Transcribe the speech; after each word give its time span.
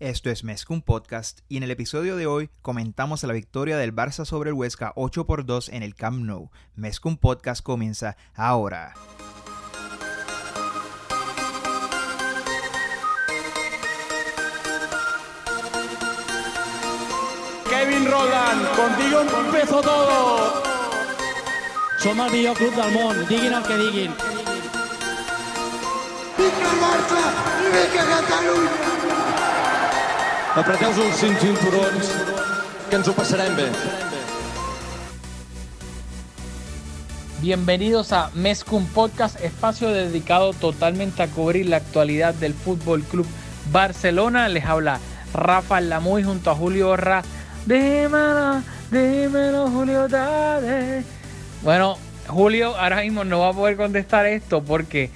Esto 0.00 0.30
es 0.30 0.44
Mezcum 0.44 0.80
Podcast 0.80 1.40
y 1.46 1.58
en 1.58 1.62
el 1.62 1.70
episodio 1.70 2.16
de 2.16 2.24
hoy 2.26 2.48
comentamos 2.62 3.22
la 3.22 3.34
victoria 3.34 3.76
del 3.76 3.94
Barça 3.94 4.24
sobre 4.24 4.48
el 4.48 4.54
Huesca 4.54 4.94
8 4.96 5.26
por 5.26 5.44
2 5.44 5.68
en 5.68 5.82
el 5.82 5.94
Camp 5.94 6.24
Nou. 6.24 6.48
Mezcum 6.74 7.18
Podcast 7.18 7.62
comienza 7.62 8.16
ahora. 8.34 8.94
Kevin 17.68 18.10
Roldán, 18.10 18.58
contigo 18.74 19.20
empezó 19.44 19.82
todo. 19.82 20.62
Som 21.98 22.18
el 22.20 22.32
millor 22.32 22.56
club 22.56 22.74
del 22.74 22.90
món, 22.92 23.28
diguin 23.28 23.52
el 23.52 23.62
que 23.64 23.76
diguin. 23.76 24.14
Apreteu 30.50 30.90
els 30.90 31.14
cinc 31.14 31.38
cinturons, 31.38 32.08
que 32.90 32.96
ens 32.98 33.06
ho 33.06 33.12
passarem 33.14 33.52
bé. 33.54 33.68
Bienvenidos 37.38 38.10
a 38.12 38.32
Mezcum 38.34 38.84
Podcast, 38.86 39.38
espacio 39.44 39.92
dedicado 39.92 40.52
totalmente 40.52 41.22
a 41.22 41.28
cubrir 41.28 41.68
la 41.68 41.76
actualidad 41.76 42.34
del 42.34 42.54
Fútbol 42.54 43.04
Club 43.04 43.28
Barcelona. 43.70 44.48
Les 44.48 44.64
habla 44.64 44.98
Rafa 45.32 45.80
Lamuy 45.80 46.24
junto 46.24 46.50
a 46.50 46.56
Julio 46.56 46.88
Borra. 46.88 47.22
Dímelo, 47.64 48.60
dímelo, 48.90 49.70
Julio, 49.70 50.08
dale. 50.08 51.04
Bueno, 51.62 51.96
Julio 52.26 52.76
ahora 52.76 53.02
mismo 53.02 53.22
no 53.22 53.38
va 53.38 53.50
a 53.50 53.52
poder 53.52 53.76
contestar 53.76 54.26
esto 54.26 54.64
porque 54.64 55.10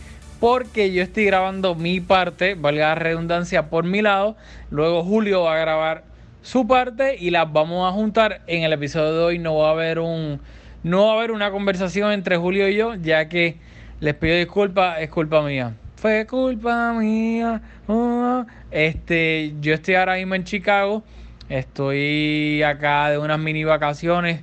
porque 0.45 0.93
yo 0.93 1.03
estoy 1.03 1.25
grabando 1.25 1.75
mi 1.75 2.01
parte, 2.03 2.55
valga 2.55 2.89
la 2.89 2.95
redundancia, 2.97 3.71
por 3.71 3.85
mi 3.85 4.03
lado. 4.03 4.37
Luego 4.69 5.03
Julio 5.03 5.45
va 5.45 5.55
a 5.55 5.59
grabar 5.59 6.05
su 6.43 6.67
parte 6.67 7.17
y 7.19 7.31
las 7.31 7.51
vamos 7.51 7.91
a 7.91 7.95
juntar. 7.95 8.43
En 8.47 8.63
el 8.63 8.75
episodio 8.75 9.15
de 9.15 9.25
hoy 9.25 9.39
no 9.39 9.57
va 9.57 9.69
a 9.69 9.71
haber 9.71 10.01
un 10.01 10.43
no 10.83 11.07
va 11.07 11.13
a 11.13 11.17
haber 11.17 11.31
una 11.31 11.51
conversación 11.51 12.13
entre 12.13 12.37
Julio 12.37 12.69
y 12.69 12.77
yo, 12.77 12.95
ya 12.95 13.27
que 13.27 13.57
les 14.01 14.15
pido 14.17 14.37
disculpas, 14.37 15.01
es 15.01 15.09
culpa 15.09 15.41
mía. 15.41 15.77
Fue 15.97 16.27
culpa 16.27 16.93
mía. 16.93 17.63
oh. 17.87 18.45
Este, 18.71 19.55
yo 19.63 19.73
estoy 19.73 19.95
ahora 19.95 20.17
mismo 20.17 20.35
en 20.35 20.45
Chicago. 20.45 21.03
Estoy 21.49 22.63
acá 22.63 23.09
de 23.09 23.17
unas 23.17 23.39
mini 23.39 23.65
vacaciones 23.65 24.43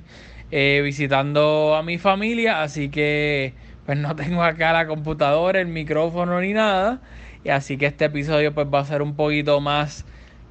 eh, 0.50 0.80
visitando 0.82 1.76
a 1.76 1.84
mi 1.84 1.98
familia, 1.98 2.60
así 2.60 2.88
que 2.88 3.54
pues 3.86 3.98
no 3.98 4.14
tengo 4.16 4.42
acá 4.42 4.72
la 4.72 4.86
computadora, 4.86 5.60
el 5.60 5.68
micrófono 5.68 6.40
ni 6.40 6.52
nada. 6.52 7.00
Y 7.44 7.50
así 7.50 7.76
que 7.76 7.86
este 7.86 8.04
episodio 8.04 8.54
pues 8.54 8.68
va 8.72 8.80
a 8.80 8.84
ser 8.84 9.02
un 9.02 9.16
poquito 9.16 9.60
más 9.60 10.04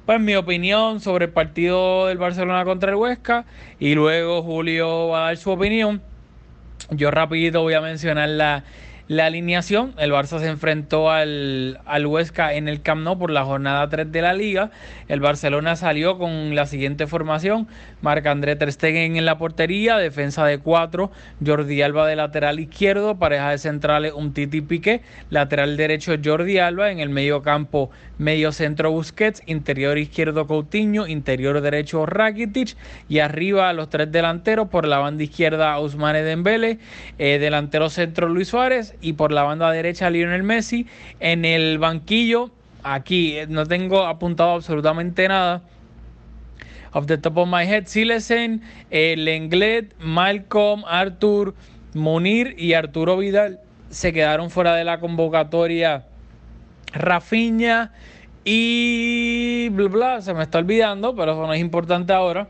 pues 0.06 0.20
mi 0.20 0.34
opinión 0.34 1.00
sobre 1.00 1.26
el 1.26 1.30
partido 1.30 2.06
del 2.06 2.18
Barcelona 2.18 2.64
contra 2.64 2.90
el 2.90 2.96
Huesca 2.96 3.44
y 3.78 3.94
luego 3.94 4.42
Julio 4.42 5.08
va 5.08 5.22
a 5.22 5.26
dar 5.26 5.36
su 5.36 5.50
opinión. 5.50 6.02
Yo 6.90 7.10
rapidito 7.10 7.62
voy 7.62 7.74
a 7.74 7.80
mencionar 7.80 8.28
la, 8.28 8.64
la 9.08 9.26
alineación. 9.26 9.94
El 9.98 10.12
Barça 10.12 10.38
se 10.38 10.46
enfrentó 10.46 11.10
al, 11.10 11.80
al 11.84 12.06
Huesca 12.06 12.54
en 12.54 12.68
el 12.68 12.82
Camp 12.82 13.02
Nou 13.02 13.18
por 13.18 13.30
la 13.30 13.44
jornada 13.44 13.88
3 13.88 14.10
de 14.10 14.22
la 14.22 14.32
Liga. 14.32 14.70
El 15.08 15.20
Barcelona 15.20 15.76
salió 15.76 16.18
con 16.18 16.54
la 16.54 16.66
siguiente 16.66 17.06
formación. 17.06 17.68
Marc-André 18.00 18.56
Ter 18.56 18.72
Stegen 18.72 19.16
en 19.16 19.24
la 19.24 19.38
portería, 19.38 19.96
defensa 19.96 20.44
de 20.46 20.58
4, 20.58 21.10
Jordi 21.44 21.82
Alba 21.82 22.06
de 22.06 22.16
lateral 22.16 22.60
izquierdo, 22.60 23.16
pareja 23.16 23.50
de 23.50 23.58
centrales 23.58 24.12
Umtiti 24.12 24.60
Piqué, 24.60 25.02
lateral 25.30 25.76
derecho 25.76 26.14
Jordi 26.22 26.58
Alba, 26.58 26.90
en 26.90 27.00
el 27.00 27.08
medio 27.08 27.42
campo 27.42 27.90
medio 28.18 28.52
centro 28.52 28.90
Busquets, 28.90 29.42
interior 29.46 29.98
izquierdo 29.98 30.46
Coutinho, 30.46 31.06
interior 31.06 31.60
derecho 31.60 32.06
Rakitic. 32.06 32.76
Y 33.08 33.18
arriba 33.18 33.72
los 33.72 33.90
tres 33.90 34.10
delanteros. 34.10 34.68
Por 34.68 34.86
la 34.86 34.98
banda 34.98 35.24
izquierda 35.24 35.78
Ousmane 35.78 36.22
Dembele, 36.22 36.78
eh, 37.18 37.38
delantero 37.38 37.90
centro 37.90 38.28
Luis 38.28 38.48
Suárez 38.48 38.91
y 39.00 39.14
por 39.14 39.32
la 39.32 39.42
banda 39.42 39.70
derecha 39.70 40.10
Lionel 40.10 40.42
Messi. 40.42 40.86
En 41.20 41.44
el 41.44 41.78
banquillo, 41.78 42.50
aquí 42.82 43.36
eh, 43.38 43.46
no 43.48 43.66
tengo 43.66 44.06
apuntado 44.06 44.52
absolutamente 44.52 45.26
nada. 45.28 45.62
Off 46.92 47.06
the 47.06 47.16
top 47.16 47.38
of 47.38 47.48
my 47.48 47.64
head, 47.64 47.86
Silesen, 47.86 48.62
eh, 48.90 49.14
Lenglet, 49.16 49.94
Malcolm, 49.98 50.84
Arthur, 50.86 51.54
Munir 51.94 52.54
y 52.58 52.74
Arturo 52.74 53.16
Vidal 53.16 53.60
se 53.92 54.12
quedaron 54.12 54.50
fuera 54.50 54.74
de 54.74 54.84
la 54.84 55.00
convocatoria. 55.00 56.06
Rafinha 56.92 57.92
y 58.44 59.68
bla 59.70 59.88
bla, 59.88 60.22
se 60.22 60.34
me 60.34 60.42
está 60.42 60.58
olvidando, 60.58 61.14
pero 61.14 61.32
eso 61.32 61.46
no 61.46 61.52
es 61.52 61.60
importante 61.60 62.12
ahora. 62.12 62.48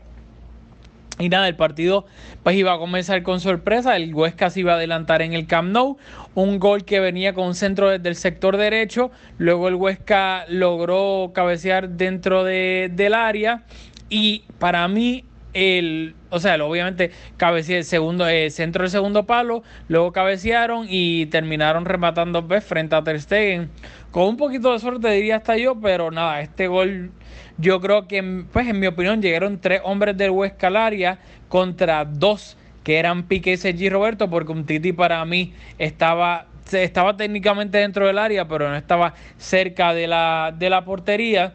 Y 1.19 1.29
nada, 1.29 1.47
el 1.47 1.55
partido 1.55 2.05
pues 2.41 2.55
iba 2.55 2.73
a 2.73 2.79
comenzar 2.79 3.21
con 3.21 3.39
sorpresa. 3.39 3.95
El 3.95 4.13
Huesca 4.15 4.49
se 4.49 4.61
iba 4.61 4.73
a 4.73 4.75
adelantar 4.75 5.21
en 5.21 5.33
el 5.33 5.45
Camp 5.45 5.71
Nou. 5.71 5.97
Un 6.33 6.59
gol 6.59 6.85
que 6.85 6.99
venía 6.99 7.33
con 7.33 7.47
un 7.47 7.55
centro 7.55 7.89
desde 7.89 8.09
el 8.09 8.15
sector 8.15 8.57
derecho. 8.57 9.11
Luego 9.37 9.67
el 9.67 9.75
Huesca 9.75 10.45
logró 10.49 11.31
cabecear 11.33 11.89
dentro 11.89 12.43
de- 12.43 12.89
del 12.91 13.13
área. 13.13 13.63
Y 14.09 14.43
para 14.57 14.87
mí, 14.87 15.23
el, 15.53 16.15
o 16.31 16.39
sea, 16.39 16.55
obviamente 16.65 17.11
cabeceé 17.37 17.77
el 17.77 17.83
segundo, 17.83 18.27
eh, 18.27 18.49
centro 18.49 18.81
del 18.81 18.89
segundo 18.91 19.25
palo. 19.27 19.61
Luego 19.87 20.11
cabecearon 20.11 20.87
y 20.89 21.27
terminaron 21.27 21.85
rematando 21.85 22.41
veces 22.41 22.67
frente 22.67 22.95
a 22.95 23.03
Ter 23.03 23.21
Stegen. 23.21 23.69
Con 24.09 24.23
un 24.29 24.37
poquito 24.37 24.73
de 24.73 24.79
suerte 24.79 25.11
diría 25.11 25.37
hasta 25.37 25.57
yo, 25.57 25.79
pero 25.79 26.09
nada, 26.09 26.41
este 26.41 26.67
gol 26.67 27.11
yo 27.57 27.79
creo 27.79 28.07
que, 28.07 28.45
pues 28.51 28.67
en 28.67 28.79
mi 28.79 28.87
opinión, 28.87 29.21
llegaron 29.21 29.59
tres 29.59 29.81
hombres 29.83 30.17
del 30.17 30.31
Huesca 30.31 30.67
al 30.67 30.77
área 30.77 31.19
contra 31.49 32.05
dos 32.05 32.57
que 32.83 32.97
eran 32.97 33.23
Piqué 33.23 33.53
y 33.53 33.57
Sergi 33.57 33.89
Roberto, 33.89 34.29
porque 34.29 34.51
un 34.51 34.65
Titi 34.65 34.91
para 34.91 35.23
mí 35.25 35.53
estaba, 35.77 36.47
estaba 36.71 37.15
técnicamente 37.15 37.77
dentro 37.77 38.05
del 38.07 38.17
área, 38.17 38.47
pero 38.47 38.69
no 38.69 38.75
estaba 38.75 39.13
cerca 39.37 39.93
de 39.93 40.07
la, 40.07 40.53
de 40.57 40.69
la 40.69 40.83
portería. 40.83 41.53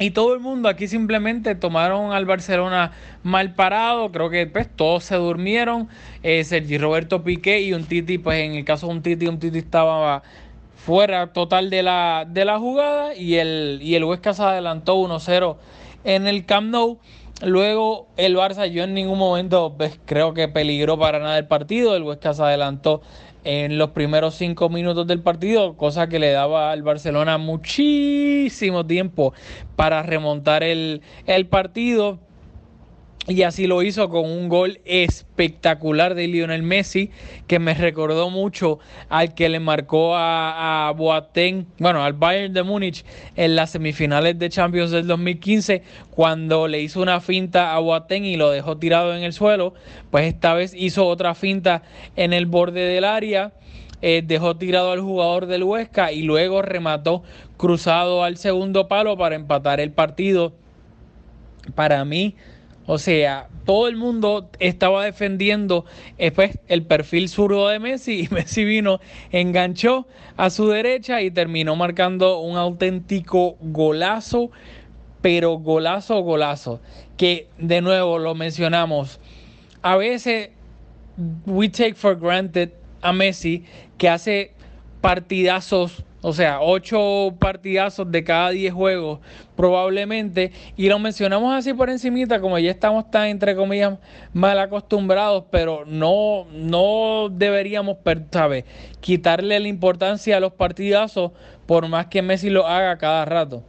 Y 0.00 0.10
todo 0.10 0.34
el 0.34 0.40
mundo 0.40 0.68
aquí 0.68 0.88
simplemente 0.88 1.54
tomaron 1.54 2.12
al 2.12 2.24
Barcelona 2.24 2.92
mal 3.22 3.54
parado. 3.54 4.10
Creo 4.10 4.28
que 4.28 4.44
pues 4.46 4.68
todos 4.68 5.04
se 5.04 5.14
durmieron. 5.14 5.88
Eh, 6.24 6.42
Sergi 6.42 6.78
Roberto 6.78 7.22
Piqué 7.22 7.60
y 7.60 7.74
un 7.74 7.84
Titi, 7.84 8.18
pues 8.18 8.40
en 8.40 8.54
el 8.54 8.64
caso 8.64 8.88
de 8.88 8.92
un 8.92 9.02
Titi, 9.02 9.28
un 9.28 9.38
Titi 9.38 9.58
estaba 9.58 10.24
fuera 10.84 11.32
total 11.32 11.70
de 11.70 11.82
la, 11.82 12.26
de 12.28 12.44
la 12.44 12.58
jugada. 12.58 13.14
Y 13.14 13.36
el, 13.36 13.80
y 13.82 13.94
el 13.94 14.04
Huesca 14.04 14.34
se 14.34 14.42
adelantó 14.42 14.96
1-0 14.96 15.56
en 16.04 16.26
el 16.26 16.44
Camp 16.44 16.70
Nou. 16.70 16.98
Luego 17.42 18.06
el 18.16 18.36
Barça, 18.36 18.66
yo 18.66 18.84
en 18.84 18.94
ningún 18.94 19.18
momento 19.18 19.74
pues, 19.76 19.98
creo 20.04 20.34
que 20.34 20.48
peligró 20.48 20.98
para 20.98 21.18
nada 21.18 21.38
el 21.38 21.46
partido. 21.46 21.96
El 21.96 22.02
Huesca 22.02 22.34
se 22.34 22.42
adelantó 22.42 23.02
en 23.44 23.76
los 23.78 23.90
primeros 23.90 24.34
cinco 24.34 24.68
minutos 24.68 25.06
del 25.06 25.20
partido, 25.20 25.76
cosa 25.76 26.08
que 26.08 26.18
le 26.18 26.30
daba 26.30 26.72
al 26.72 26.82
Barcelona 26.82 27.36
muchísimo 27.36 28.86
tiempo 28.86 29.34
para 29.76 30.02
remontar 30.02 30.62
el, 30.62 31.02
el 31.26 31.46
partido. 31.46 32.18
Y 33.26 33.42
así 33.42 33.66
lo 33.66 33.82
hizo 33.82 34.10
con 34.10 34.26
un 34.26 34.50
gol 34.50 34.80
espectacular 34.84 36.14
de 36.14 36.28
Lionel 36.28 36.62
Messi, 36.62 37.10
que 37.46 37.58
me 37.58 37.72
recordó 37.72 38.28
mucho 38.28 38.80
al 39.08 39.34
que 39.34 39.48
le 39.48 39.60
marcó 39.60 40.14
a, 40.14 40.88
a 40.88 40.90
Boateng, 40.92 41.64
bueno, 41.78 42.04
al 42.04 42.12
Bayern 42.12 42.52
de 42.52 42.62
Múnich 42.62 43.02
en 43.34 43.56
las 43.56 43.70
semifinales 43.70 44.38
de 44.38 44.50
Champions 44.50 44.90
del 44.90 45.06
2015, 45.06 45.82
cuando 46.10 46.68
le 46.68 46.82
hizo 46.82 47.00
una 47.00 47.20
finta 47.22 47.74
a 47.74 47.78
Boateng 47.78 48.26
y 48.26 48.36
lo 48.36 48.50
dejó 48.50 48.76
tirado 48.76 49.14
en 49.14 49.22
el 49.22 49.32
suelo. 49.32 49.72
Pues 50.10 50.26
esta 50.26 50.52
vez 50.52 50.74
hizo 50.74 51.06
otra 51.06 51.34
finta 51.34 51.82
en 52.16 52.34
el 52.34 52.44
borde 52.44 52.82
del 52.82 53.04
área. 53.04 53.54
eh, 54.02 54.22
dejó 54.22 54.56
tirado 54.56 54.92
al 54.92 55.00
jugador 55.00 55.46
del 55.46 55.62
Huesca 55.64 56.12
y 56.12 56.22
luego 56.22 56.60
remató 56.60 57.22
cruzado 57.56 58.22
al 58.22 58.36
segundo 58.36 58.86
palo 58.86 59.16
para 59.16 59.34
empatar 59.34 59.80
el 59.80 59.92
partido. 59.92 60.52
Para 61.74 62.04
mí, 62.04 62.36
o 62.86 62.98
sea, 62.98 63.48
todo 63.64 63.88
el 63.88 63.96
mundo 63.96 64.50
estaba 64.58 65.04
defendiendo 65.04 65.86
eh, 66.18 66.30
pues, 66.30 66.58
el 66.68 66.84
perfil 66.84 67.28
zurdo 67.28 67.68
de 67.68 67.78
Messi 67.78 68.20
y 68.24 68.28
Messi 68.34 68.64
vino, 68.64 69.00
enganchó 69.32 70.06
a 70.36 70.50
su 70.50 70.68
derecha 70.68 71.22
y 71.22 71.30
terminó 71.30 71.76
marcando 71.76 72.40
un 72.40 72.56
auténtico 72.56 73.56
golazo. 73.60 74.50
pero 75.22 75.58
golazo, 75.58 76.20
golazo. 76.20 76.80
Que 77.16 77.48
de 77.56 77.80
nuevo 77.80 78.18
lo 78.18 78.34
mencionamos. 78.34 79.20
A 79.80 79.96
veces 79.96 80.50
we 81.46 81.68
take 81.68 81.94
for 81.94 82.14
granted 82.14 82.70
a 83.00 83.12
Messi 83.12 83.64
que 83.96 84.08
hace 84.08 84.52
partidazos, 85.00 86.04
o 86.26 86.32
sea, 86.32 86.62
ocho 86.62 87.34
partidazos 87.38 88.10
de 88.10 88.24
cada 88.24 88.48
diez 88.48 88.72
juegos 88.72 89.20
probablemente, 89.56 90.52
y 90.74 90.88
lo 90.88 90.98
mencionamos 90.98 91.54
así 91.54 91.74
por 91.74 91.90
encimita, 91.90 92.40
como 92.40 92.58
ya 92.58 92.70
estamos 92.70 93.10
tan, 93.10 93.26
entre 93.26 93.54
comillas, 93.54 93.98
mal 94.32 94.58
acostumbrados, 94.58 95.44
pero 95.50 95.84
no, 95.86 96.46
no 96.50 97.28
deberíamos, 97.30 97.98
¿sabes? 98.30 98.64
quitarle 99.00 99.60
la 99.60 99.68
importancia 99.68 100.38
a 100.38 100.40
los 100.40 100.54
partidazos 100.54 101.32
por 101.66 101.88
más 101.88 102.06
que 102.06 102.22
Messi 102.22 102.48
lo 102.48 102.66
haga 102.66 102.96
cada 102.96 103.26
rato. 103.26 103.62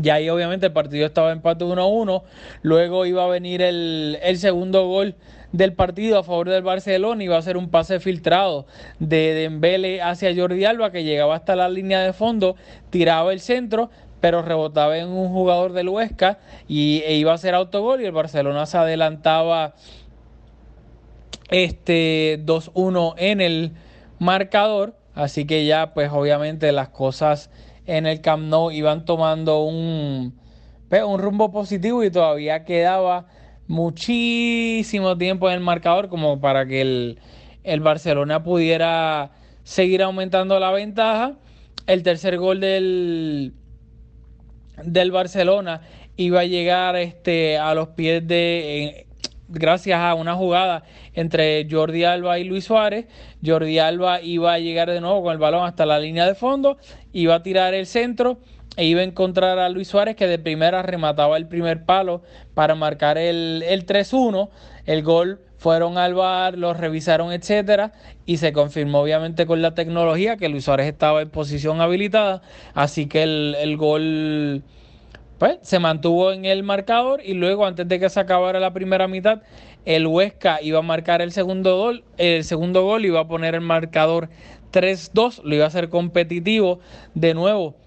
Y 0.00 0.10
ahí 0.10 0.28
obviamente 0.28 0.66
el 0.66 0.72
partido 0.72 1.06
estaba 1.06 1.32
empate 1.32 1.64
1-1. 1.64 2.22
Luego 2.62 3.04
iba 3.04 3.24
a 3.24 3.26
venir 3.26 3.62
el, 3.62 4.16
el, 4.22 4.38
segundo 4.38 4.86
gol 4.86 5.16
del 5.52 5.74
partido 5.74 6.18
a 6.18 6.24
favor 6.24 6.48
del 6.48 6.62
Barcelona. 6.62 7.22
Iba 7.22 7.36
a 7.36 7.42
ser 7.42 7.56
un 7.56 7.70
pase 7.70 8.00
filtrado 8.00 8.66
de 8.98 9.34
Dembele 9.34 10.02
hacia 10.02 10.34
Jordi 10.34 10.64
Alba 10.64 10.90
que 10.90 11.04
llegaba 11.04 11.36
hasta 11.36 11.54
la 11.56 11.68
línea 11.68 12.00
de 12.00 12.12
fondo, 12.12 12.56
tiraba 12.90 13.32
el 13.32 13.40
centro, 13.40 13.90
pero 14.20 14.42
rebotaba 14.42 14.98
en 14.98 15.08
un 15.08 15.28
jugador 15.28 15.72
del 15.72 15.88
Huesca 15.88 16.38
y 16.68 17.02
e 17.04 17.16
iba 17.16 17.32
a 17.32 17.38
ser 17.38 17.54
autogol 17.54 18.00
y 18.00 18.06
el 18.06 18.12
Barcelona 18.12 18.66
se 18.66 18.78
adelantaba 18.78 19.74
este 21.50 22.40
2-1 22.44 23.14
en 23.18 23.40
el 23.40 23.72
marcador. 24.18 24.94
Así 25.14 25.44
que 25.44 25.66
ya 25.66 25.92
pues 25.92 26.10
obviamente 26.12 26.72
las 26.72 26.88
cosas 26.88 27.50
en 27.86 28.06
el 28.06 28.20
Camp 28.20 28.44
Nou 28.44 28.70
iban 28.70 29.04
tomando 29.04 29.64
un, 29.64 30.38
un 30.90 31.18
rumbo 31.18 31.50
positivo 31.50 32.04
y 32.04 32.10
todavía 32.10 32.64
quedaba 32.64 33.26
muchísimo 33.68 35.16
tiempo 35.16 35.48
en 35.48 35.54
el 35.54 35.60
marcador 35.60 36.08
como 36.08 36.40
para 36.40 36.66
que 36.66 36.80
el, 36.80 37.18
el 37.64 37.80
Barcelona 37.80 38.42
pudiera 38.42 39.32
seguir 39.62 40.02
aumentando 40.02 40.58
la 40.58 40.70
ventaja. 40.70 41.34
El 41.86 42.02
tercer 42.02 42.38
gol 42.38 42.60
del, 42.60 43.54
del 44.84 45.10
Barcelona 45.10 45.82
iba 46.16 46.40
a 46.40 46.44
llegar 46.44 46.96
este, 46.96 47.58
a 47.58 47.74
los 47.74 47.88
pies 47.88 48.26
de... 48.26 49.06
Gracias 49.48 50.00
a 50.00 50.14
una 50.14 50.34
jugada 50.34 50.82
entre 51.12 51.68
Jordi 51.70 52.04
Alba 52.04 52.38
y 52.38 52.44
Luis 52.44 52.64
Suárez. 52.64 53.04
Jordi 53.44 53.78
Alba 53.78 54.22
iba 54.22 54.54
a 54.54 54.58
llegar 54.58 54.90
de 54.90 55.00
nuevo 55.02 55.24
con 55.24 55.32
el 55.32 55.38
balón 55.38 55.66
hasta 55.66 55.84
la 55.84 55.98
línea 55.98 56.26
de 56.26 56.34
fondo, 56.34 56.78
iba 57.12 57.34
a 57.34 57.42
tirar 57.42 57.74
el 57.74 57.84
centro 57.84 58.38
e 58.76 58.86
iba 58.86 59.00
a 59.00 59.04
encontrar 59.04 59.58
a 59.58 59.68
Luis 59.68 59.88
Suárez 59.88 60.16
que 60.16 60.26
de 60.26 60.38
primera 60.38 60.82
remataba 60.82 61.36
el 61.36 61.46
primer 61.46 61.84
palo 61.84 62.22
para 62.54 62.74
marcar 62.74 63.18
el, 63.18 63.62
el 63.66 63.86
3-1. 63.86 64.48
El 64.86 65.02
gol 65.02 65.40
fueron 65.58 65.98
al 65.98 66.14
bar, 66.14 66.58
lo 66.58 66.74
revisaron, 66.74 67.32
etcétera, 67.32 67.92
y 68.26 68.38
se 68.38 68.52
confirmó 68.52 69.00
obviamente 69.00 69.46
con 69.46 69.62
la 69.62 69.74
tecnología 69.74 70.36
que 70.36 70.48
Luis 70.48 70.64
Suárez 70.64 70.86
estaba 70.86 71.22
en 71.22 71.30
posición 71.30 71.80
habilitada, 71.80 72.42
así 72.74 73.06
que 73.06 73.22
el, 73.22 73.56
el 73.60 73.76
gol 73.76 74.64
pues, 75.38 75.58
se 75.62 75.78
mantuvo 75.78 76.32
en 76.32 76.46
el 76.46 76.64
marcador 76.64 77.20
y 77.24 77.34
luego 77.34 77.64
antes 77.64 77.86
de 77.86 78.00
que 78.00 78.08
se 78.08 78.18
acabara 78.18 78.58
la 78.58 78.72
primera 78.72 79.06
mitad, 79.06 79.42
el 79.84 80.06
Huesca 80.06 80.60
iba 80.62 80.80
a 80.80 80.82
marcar 80.82 81.22
el 81.22 81.30
segundo 81.30 81.76
gol, 81.76 82.04
el 82.16 82.42
segundo 82.42 82.82
gol 82.82 83.04
iba 83.04 83.20
a 83.20 83.28
poner 83.28 83.54
el 83.54 83.60
marcador 83.60 84.30
3-2, 84.72 85.42
lo 85.44 85.54
iba 85.54 85.64
a 85.64 85.68
hacer 85.68 85.90
competitivo 85.90 86.80
de 87.14 87.34
nuevo. 87.34 87.81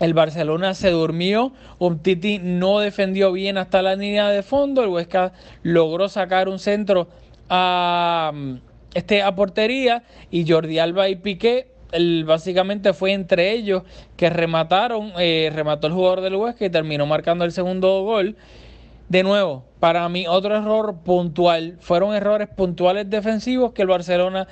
El 0.00 0.14
Barcelona 0.14 0.74
se 0.74 0.90
durmió, 0.90 1.52
Umtiti 1.78 2.38
no 2.38 2.80
defendió 2.80 3.32
bien 3.32 3.58
hasta 3.58 3.82
la 3.82 3.96
línea 3.96 4.28
de 4.30 4.42
fondo, 4.42 4.82
el 4.82 4.88
Huesca 4.88 5.32
logró 5.62 6.08
sacar 6.08 6.48
un 6.48 6.58
centro 6.58 7.08
a, 7.50 8.32
este, 8.94 9.22
a 9.22 9.34
portería 9.34 10.02
y 10.30 10.50
Jordi 10.50 10.78
Alba 10.78 11.08
y 11.10 11.16
Piqué 11.16 11.68
el, 11.92 12.24
básicamente 12.24 12.92
fue 12.92 13.12
entre 13.12 13.52
ellos 13.52 13.82
que 14.16 14.30
remataron, 14.30 15.12
eh, 15.18 15.50
remató 15.54 15.86
el 15.86 15.92
jugador 15.92 16.20
del 16.20 16.36
Huesca 16.36 16.64
y 16.64 16.70
terminó 16.70 17.06
marcando 17.06 17.44
el 17.44 17.52
segundo 17.52 18.02
gol. 18.02 18.36
De 19.08 19.22
nuevo, 19.24 19.64
para 19.80 20.08
mí 20.08 20.26
otro 20.28 20.56
error 20.56 20.98
puntual, 21.04 21.76
fueron 21.80 22.14
errores 22.14 22.48
puntuales 22.48 23.10
defensivos 23.10 23.72
que 23.72 23.82
el 23.82 23.88
Barcelona, 23.88 24.46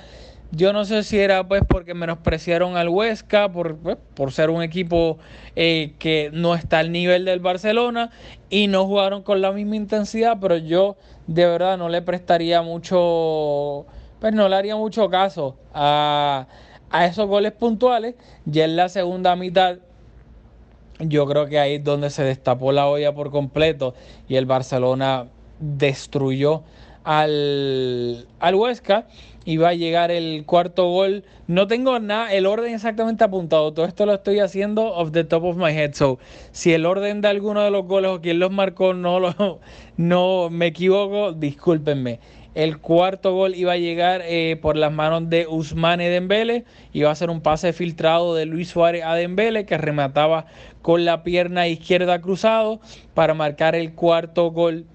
yo 0.51 0.73
no 0.73 0.85
sé 0.85 1.03
si 1.03 1.19
era 1.19 1.47
pues 1.47 1.61
porque 1.67 1.93
menospreciaron 1.93 2.77
al 2.77 2.89
Huesca, 2.89 3.51
por, 3.51 3.77
pues, 3.77 3.97
por 4.15 4.31
ser 4.31 4.49
un 4.49 4.63
equipo 4.63 5.19
eh, 5.55 5.93
que 5.99 6.31
no 6.33 6.55
está 6.55 6.79
al 6.79 6.91
nivel 6.91 7.25
del 7.25 7.39
Barcelona 7.39 8.11
y 8.49 8.67
no 8.67 8.85
jugaron 8.85 9.23
con 9.23 9.41
la 9.41 9.51
misma 9.51 9.75
intensidad, 9.75 10.37
pero 10.41 10.57
yo 10.57 10.97
de 11.27 11.45
verdad 11.45 11.77
no 11.77 11.89
le 11.89 12.01
prestaría 12.01 12.61
mucho, 12.61 13.85
pues 14.19 14.33
no 14.33 14.49
le 14.49 14.55
haría 14.55 14.75
mucho 14.75 15.09
caso 15.09 15.55
a 15.73 16.47
a 16.89 17.05
esos 17.05 17.27
goles 17.27 17.51
puntuales. 17.51 18.15
Ya 18.45 18.65
en 18.65 18.75
la 18.75 18.89
segunda 18.89 19.35
mitad, 19.35 19.77
yo 20.99 21.25
creo 21.25 21.47
que 21.47 21.59
ahí 21.59 21.75
es 21.75 21.83
donde 21.83 22.09
se 22.09 22.23
destapó 22.23 22.71
la 22.71 22.87
olla 22.87 23.13
por 23.13 23.31
completo 23.31 23.93
y 24.27 24.35
el 24.35 24.45
Barcelona 24.45 25.27
destruyó 25.59 26.63
al, 27.03 28.27
al 28.39 28.55
Huesca. 28.55 29.07
Iba 29.49 29.69
a 29.69 29.73
llegar 29.73 30.11
el 30.11 30.45
cuarto 30.45 30.91
gol. 30.91 31.23
No 31.47 31.65
tengo 31.65 31.97
nada, 31.97 32.31
el 32.31 32.45
orden 32.45 32.75
exactamente 32.75 33.23
apuntado. 33.23 33.73
Todo 33.73 33.87
esto 33.87 34.05
lo 34.05 34.13
estoy 34.13 34.39
haciendo 34.41 34.93
off 34.93 35.11
the 35.11 35.23
top 35.23 35.43
of 35.43 35.57
my 35.57 35.71
head. 35.71 35.95
So, 35.95 36.19
si 36.51 36.71
el 36.71 36.85
orden 36.85 37.21
de 37.21 37.29
alguno 37.29 37.63
de 37.63 37.71
los 37.71 37.87
goles 37.87 38.11
o 38.11 38.21
quien 38.21 38.37
los 38.37 38.51
marcó 38.51 38.93
no, 38.93 39.19
lo, 39.19 39.33
no 39.97 40.51
me 40.51 40.67
equivoco, 40.67 41.31
discúlpenme. 41.33 42.19
El 42.53 42.77
cuarto 42.77 43.33
gol 43.33 43.55
iba 43.55 43.71
a 43.71 43.77
llegar 43.77 44.21
eh, 44.23 44.55
por 44.61 44.75
las 44.77 44.91
manos 44.91 45.31
de 45.31 45.47
Usmane 45.47 46.09
Dembele. 46.09 46.65
Iba 46.93 47.09
a 47.09 47.15
ser 47.15 47.31
un 47.31 47.41
pase 47.41 47.73
filtrado 47.73 48.35
de 48.35 48.45
Luis 48.45 48.69
Suárez 48.69 49.03
a 49.03 49.15
Dembele 49.15 49.65
que 49.65 49.79
remataba 49.79 50.45
con 50.83 51.05
la 51.05 51.23
pierna 51.23 51.67
izquierda 51.67 52.21
cruzado 52.21 52.81
para 53.15 53.33
marcar 53.33 53.73
el 53.73 53.93
cuarto 53.93 54.51
gol 54.51 54.85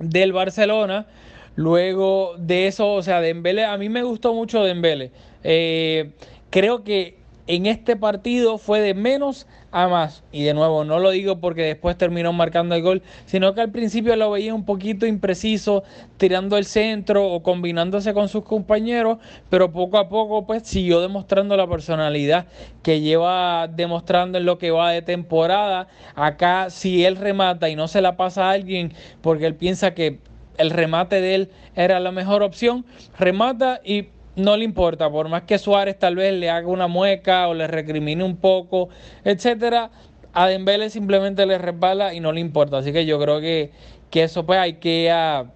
del 0.00 0.34
Barcelona. 0.34 1.06
Luego 1.54 2.34
de 2.38 2.66
eso, 2.66 2.92
o 2.94 3.02
sea, 3.02 3.20
Dembele, 3.20 3.64
a 3.64 3.76
mí 3.76 3.88
me 3.88 4.02
gustó 4.02 4.34
mucho 4.34 4.62
Dembele. 4.64 5.10
Eh, 5.44 6.12
creo 6.50 6.84
que 6.84 7.22
en 7.46 7.66
este 7.66 7.96
partido 7.96 8.56
fue 8.58 8.80
de 8.80 8.94
menos 8.94 9.46
a 9.72 9.88
más. 9.88 10.22
Y 10.32 10.44
de 10.44 10.54
nuevo, 10.54 10.84
no 10.84 10.98
lo 10.98 11.10
digo 11.10 11.40
porque 11.40 11.62
después 11.62 11.96
terminó 11.96 12.32
marcando 12.32 12.74
el 12.74 12.82
gol, 12.82 13.02
sino 13.26 13.54
que 13.54 13.62
al 13.62 13.70
principio 13.70 14.14
lo 14.16 14.30
veía 14.30 14.54
un 14.54 14.64
poquito 14.64 15.06
impreciso, 15.06 15.82
tirando 16.18 16.56
el 16.56 16.66
centro 16.66 17.26
o 17.26 17.42
combinándose 17.42 18.14
con 18.14 18.28
sus 18.28 18.44
compañeros, 18.44 19.18
pero 19.50 19.72
poco 19.72 19.98
a 19.98 20.08
poco 20.08 20.46
pues 20.46 20.62
siguió 20.64 21.00
demostrando 21.00 21.56
la 21.56 21.66
personalidad 21.66 22.46
que 22.82 23.00
lleva 23.00 23.66
demostrando 23.66 24.38
en 24.38 24.44
lo 24.44 24.58
que 24.58 24.70
va 24.70 24.90
de 24.92 25.02
temporada. 25.02 25.88
Acá 26.14 26.70
si 26.70 27.04
él 27.04 27.16
remata 27.16 27.68
y 27.68 27.76
no 27.76 27.88
se 27.88 28.02
la 28.02 28.16
pasa 28.16 28.48
a 28.48 28.52
alguien 28.52 28.92
porque 29.20 29.46
él 29.46 29.54
piensa 29.54 29.94
que 29.94 30.18
el 30.58 30.70
remate 30.70 31.20
de 31.20 31.34
él 31.34 31.50
era 31.74 32.00
la 32.00 32.12
mejor 32.12 32.42
opción, 32.42 32.84
remata 33.18 33.80
y 33.84 34.08
no 34.36 34.56
le 34.56 34.64
importa, 34.64 35.10
por 35.10 35.28
más 35.28 35.42
que 35.42 35.58
Suárez 35.58 35.98
tal 35.98 36.16
vez 36.16 36.32
le 36.32 36.50
haga 36.50 36.66
una 36.66 36.86
mueca 36.86 37.48
o 37.48 37.54
le 37.54 37.66
recrimine 37.66 38.24
un 38.24 38.36
poco, 38.36 38.88
etcétera, 39.24 39.90
a 40.32 40.46
Dembele 40.46 40.88
simplemente 40.90 41.44
le 41.46 41.58
resbala 41.58 42.14
y 42.14 42.20
no 42.20 42.32
le 42.32 42.40
importa. 42.40 42.78
Así 42.78 42.92
que 42.92 43.04
yo 43.04 43.20
creo 43.20 43.40
que, 43.40 43.70
que 44.10 44.22
eso 44.24 44.46
pues 44.46 44.58
hay 44.58 44.74
que 44.74 45.10
a, 45.10 45.46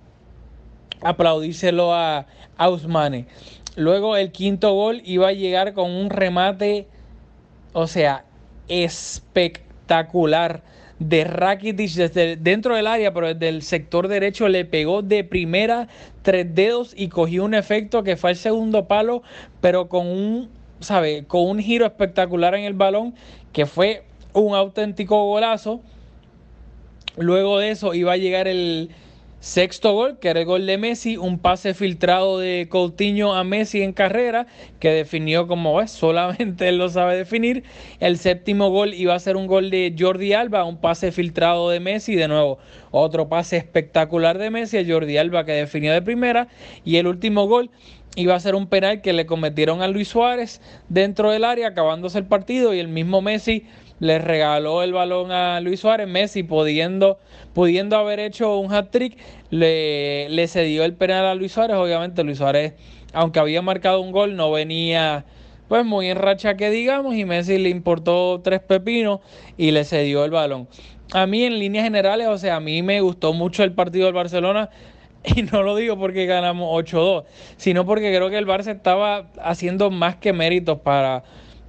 aplaudírselo 1.02 1.94
a, 1.94 2.26
a 2.56 2.68
Usmane. 2.68 3.26
Luego 3.76 4.16
el 4.16 4.32
quinto 4.32 4.72
gol 4.72 5.02
iba 5.04 5.28
a 5.28 5.32
llegar 5.32 5.72
con 5.72 5.90
un 5.90 6.10
remate, 6.10 6.86
o 7.72 7.86
sea, 7.86 8.24
espectacular 8.68 10.62
de 10.98 11.24
Rakitic 11.24 11.90
desde 11.92 12.36
dentro 12.36 12.74
del 12.74 12.86
área, 12.86 13.12
pero 13.12 13.28
desde 13.34 13.48
el 13.48 13.62
sector 13.62 14.08
derecho 14.08 14.48
le 14.48 14.64
pegó 14.64 15.02
de 15.02 15.24
primera 15.24 15.88
tres 16.22 16.54
dedos 16.54 16.94
y 16.96 17.08
cogió 17.08 17.44
un 17.44 17.54
efecto 17.54 18.02
que 18.02 18.16
fue 18.16 18.30
el 18.30 18.36
segundo 18.36 18.86
palo, 18.86 19.22
pero 19.60 19.88
con 19.88 20.06
un, 20.06 20.48
¿sabe? 20.80 21.24
Con 21.26 21.48
un 21.48 21.58
giro 21.58 21.86
espectacular 21.86 22.54
en 22.54 22.64
el 22.64 22.74
balón 22.74 23.14
que 23.52 23.66
fue 23.66 24.04
un 24.32 24.54
auténtico 24.54 25.22
golazo. 25.24 25.80
Luego 27.18 27.58
de 27.58 27.70
eso 27.70 27.94
iba 27.94 28.12
a 28.12 28.16
llegar 28.16 28.48
el 28.48 28.90
Sexto 29.46 29.92
gol, 29.92 30.18
que 30.18 30.28
era 30.28 30.40
el 30.40 30.46
gol 30.46 30.66
de 30.66 30.76
Messi, 30.76 31.16
un 31.16 31.38
pase 31.38 31.72
filtrado 31.72 32.40
de 32.40 32.66
Coutinho 32.68 33.32
a 33.32 33.44
Messi 33.44 33.80
en 33.80 33.92
carrera, 33.92 34.48
que 34.80 34.90
definió 34.90 35.46
como 35.46 35.86
solamente 35.86 36.68
él 36.68 36.78
lo 36.78 36.88
sabe 36.88 37.16
definir. 37.16 37.62
El 38.00 38.18
séptimo 38.18 38.70
gol 38.70 38.92
iba 38.92 39.14
a 39.14 39.20
ser 39.20 39.36
un 39.36 39.46
gol 39.46 39.70
de 39.70 39.94
Jordi 39.96 40.32
Alba, 40.32 40.64
un 40.64 40.80
pase 40.80 41.12
filtrado 41.12 41.70
de 41.70 41.78
Messi, 41.78 42.16
de 42.16 42.26
nuevo, 42.26 42.58
otro 42.90 43.28
pase 43.28 43.56
espectacular 43.56 44.36
de 44.36 44.50
Messi, 44.50 44.84
Jordi 44.84 45.16
Alba 45.16 45.44
que 45.44 45.52
definió 45.52 45.92
de 45.92 46.02
primera. 46.02 46.48
Y 46.84 46.96
el 46.96 47.06
último 47.06 47.46
gol 47.46 47.70
iba 48.16 48.34
a 48.34 48.40
ser 48.40 48.56
un 48.56 48.66
penal 48.66 49.00
que 49.00 49.12
le 49.12 49.26
cometieron 49.26 49.80
a 49.80 49.86
Luis 49.86 50.08
Suárez 50.08 50.60
dentro 50.88 51.30
del 51.30 51.44
área, 51.44 51.68
acabándose 51.68 52.18
el 52.18 52.26
partido, 52.26 52.74
y 52.74 52.80
el 52.80 52.88
mismo 52.88 53.22
Messi 53.22 53.64
le 54.00 54.18
regaló 54.18 54.82
el 54.82 54.92
balón 54.92 55.32
a 55.32 55.60
Luis 55.60 55.80
Suárez. 55.80 56.08
Messi, 56.08 56.42
pudiendo, 56.42 57.18
pudiendo 57.54 57.96
haber 57.96 58.20
hecho 58.20 58.58
un 58.58 58.72
hat-trick, 58.72 59.16
le, 59.50 60.28
le 60.28 60.48
cedió 60.48 60.84
el 60.84 60.94
penal 60.94 61.26
a 61.26 61.34
Luis 61.34 61.52
Suárez. 61.52 61.76
Obviamente, 61.76 62.24
Luis 62.24 62.38
Suárez, 62.38 62.74
aunque 63.12 63.38
había 63.38 63.62
marcado 63.62 64.00
un 64.00 64.12
gol, 64.12 64.36
no 64.36 64.50
venía 64.50 65.24
pues 65.68 65.84
muy 65.84 66.08
en 66.08 66.16
racha 66.16 66.56
que 66.56 66.70
digamos 66.70 67.16
y 67.16 67.24
Messi 67.24 67.58
le 67.58 67.70
importó 67.70 68.40
tres 68.42 68.60
pepinos 68.60 69.20
y 69.56 69.72
le 69.72 69.84
cedió 69.84 70.24
el 70.24 70.30
balón. 70.30 70.68
A 71.12 71.26
mí 71.26 71.44
en 71.44 71.58
líneas 71.58 71.84
generales, 71.84 72.28
o 72.28 72.38
sea, 72.38 72.56
a 72.56 72.60
mí 72.60 72.82
me 72.82 73.00
gustó 73.00 73.32
mucho 73.32 73.64
el 73.64 73.72
partido 73.72 74.06
del 74.06 74.14
Barcelona 74.14 74.70
y 75.24 75.42
no 75.42 75.62
lo 75.62 75.76
digo 75.76 75.98
porque 75.98 76.26
ganamos 76.26 76.68
8-2, 76.84 77.24
sino 77.56 77.84
porque 77.84 78.14
creo 78.14 78.30
que 78.30 78.38
el 78.38 78.46
Barça 78.46 78.74
estaba 78.74 79.28
haciendo 79.42 79.90
más 79.90 80.16
que 80.16 80.32
méritos 80.32 80.80
para 80.80 81.24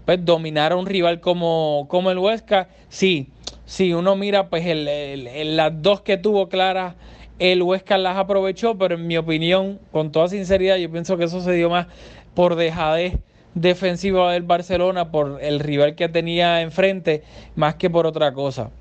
pues, 0.07 0.23
dominar 0.23 0.71
a 0.71 0.77
un 0.77 0.85
rival 0.85 1.19
como, 1.19 1.85
como 1.89 2.11
el 2.11 2.17
Huesca. 2.17 2.69
Sí, 2.87 3.27
si 3.65 3.91
uno 3.91 4.15
mira 4.15 4.49
pues 4.49 4.65
el- 4.65 5.57
las 5.57 5.81
dos 5.81 5.99
que 5.99 6.15
tuvo 6.15 6.47
claras, 6.47 6.95
el 7.39 7.61
Huesca 7.61 7.97
las 7.97 8.15
aprovechó, 8.15 8.77
pero 8.77 8.95
en 8.95 9.05
mi 9.05 9.17
opinión, 9.17 9.79
con 9.91 10.13
toda 10.13 10.29
sinceridad, 10.29 10.77
yo 10.77 10.89
pienso 10.89 11.17
que 11.17 11.25
eso 11.25 11.41
se 11.41 11.51
dio 11.51 11.69
más 11.69 11.87
por 12.35 12.55
dejadez 12.55 13.17
defensiva 13.53 14.31
del 14.31 14.43
Barcelona, 14.43 15.11
por 15.11 15.39
el 15.43 15.59
rival 15.59 15.95
que 15.95 16.07
tenía 16.07 16.61
enfrente, 16.61 17.23
más 17.55 17.75
que 17.75 17.89
por 17.89 18.07
otra 18.07 18.31
cosa. 18.33 18.71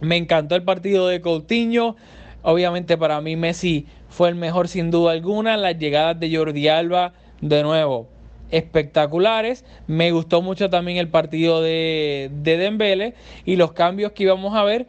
Me 0.00 0.16
encantó 0.16 0.54
el 0.54 0.62
partido 0.62 1.06
de 1.06 1.20
Coutinho. 1.20 1.96
Obviamente 2.42 2.96
para 2.96 3.20
mí 3.20 3.36
Messi 3.36 3.86
fue 4.08 4.30
el 4.30 4.36
mejor 4.36 4.68
sin 4.68 4.90
duda 4.90 5.12
alguna. 5.12 5.58
Las 5.58 5.78
llegadas 5.78 6.18
de 6.18 6.34
Jordi 6.34 6.68
Alba, 6.68 7.12
de 7.42 7.62
nuevo, 7.62 8.08
espectaculares. 8.54 9.64
Me 9.86 10.12
gustó 10.12 10.42
mucho 10.42 10.70
también 10.70 10.98
el 10.98 11.08
partido 11.08 11.60
de, 11.60 12.30
de 12.42 12.56
Dembele 12.56 13.14
y 13.44 13.56
los 13.56 13.72
cambios 13.72 14.12
que 14.12 14.22
íbamos 14.22 14.54
a 14.54 14.62
ver. 14.62 14.86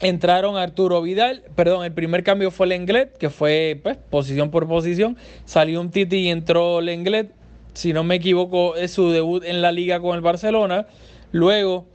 Entraron 0.00 0.56
Arturo 0.56 1.02
Vidal, 1.02 1.42
perdón, 1.54 1.84
el 1.84 1.92
primer 1.92 2.24
cambio 2.24 2.50
fue 2.50 2.66
Lenglet, 2.66 3.16
que 3.16 3.30
fue 3.30 3.80
pues, 3.82 3.96
posición 3.96 4.50
por 4.50 4.66
posición. 4.68 5.16
Salió 5.44 5.80
un 5.80 5.90
Titi 5.90 6.16
y 6.16 6.28
entró 6.28 6.80
Lenglet. 6.80 7.32
Si 7.74 7.92
no 7.92 8.04
me 8.04 8.16
equivoco, 8.16 8.76
es 8.76 8.92
su 8.92 9.10
debut 9.10 9.44
en 9.44 9.62
la 9.62 9.72
liga 9.72 10.00
con 10.00 10.14
el 10.14 10.20
Barcelona. 10.20 10.86
Luego, 11.32 11.86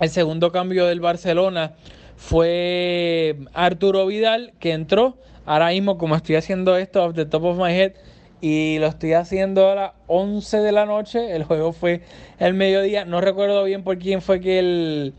el 0.00 0.10
segundo 0.10 0.52
cambio 0.52 0.86
del 0.86 1.00
Barcelona 1.00 1.74
fue 2.16 3.36
Arturo 3.52 4.06
Vidal, 4.06 4.52
que 4.60 4.72
entró. 4.72 5.16
Ahora 5.46 5.68
mismo, 5.68 5.98
como 5.98 6.16
estoy 6.16 6.36
haciendo 6.36 6.76
esto 6.76 7.04
off 7.04 7.14
the 7.14 7.26
top 7.26 7.44
of 7.44 7.58
my 7.58 7.72
head, 7.72 7.92
y 8.40 8.78
lo 8.78 8.86
estoy 8.86 9.14
haciendo 9.14 9.70
a 9.70 9.74
las 9.74 9.92
11 10.06 10.58
de 10.58 10.72
la 10.72 10.86
noche, 10.86 11.34
el 11.34 11.44
juego 11.44 11.72
fue 11.72 12.02
el 12.38 12.54
mediodía. 12.54 13.04
No 13.04 13.20
recuerdo 13.20 13.64
bien 13.64 13.84
por 13.84 13.98
quién 13.98 14.22
fue 14.22 14.40
que 14.40 14.58
el 14.58 15.14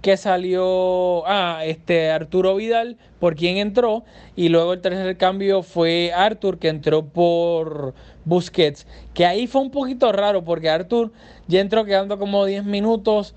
que 0.00 0.16
salió, 0.16 1.26
ah, 1.26 1.62
este 1.64 2.10
Arturo 2.10 2.56
Vidal, 2.56 2.96
por 3.18 3.36
quien 3.36 3.58
entró, 3.58 4.04
y 4.34 4.48
luego 4.48 4.72
el 4.72 4.80
tercer 4.80 5.16
cambio 5.16 5.62
fue 5.62 6.12
Artur, 6.14 6.58
que 6.58 6.68
entró 6.68 7.04
por 7.04 7.94
Busquets, 8.24 8.86
que 9.12 9.26
ahí 9.26 9.46
fue 9.46 9.60
un 9.60 9.70
poquito 9.70 10.10
raro, 10.12 10.42
porque 10.44 10.70
Artur 10.70 11.12
ya 11.48 11.60
entró 11.60 11.84
quedando 11.84 12.18
como 12.18 12.46
10 12.46 12.64
minutos, 12.64 13.34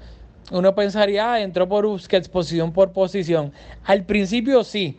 uno 0.52 0.74
pensaría, 0.74 1.34
ah, 1.34 1.42
entró 1.42 1.68
por 1.68 1.86
Busquets, 1.86 2.30
posición 2.30 2.72
por 2.72 2.94
posición. 2.94 3.52
Al 3.84 4.06
principio 4.06 4.64
sí, 4.64 4.98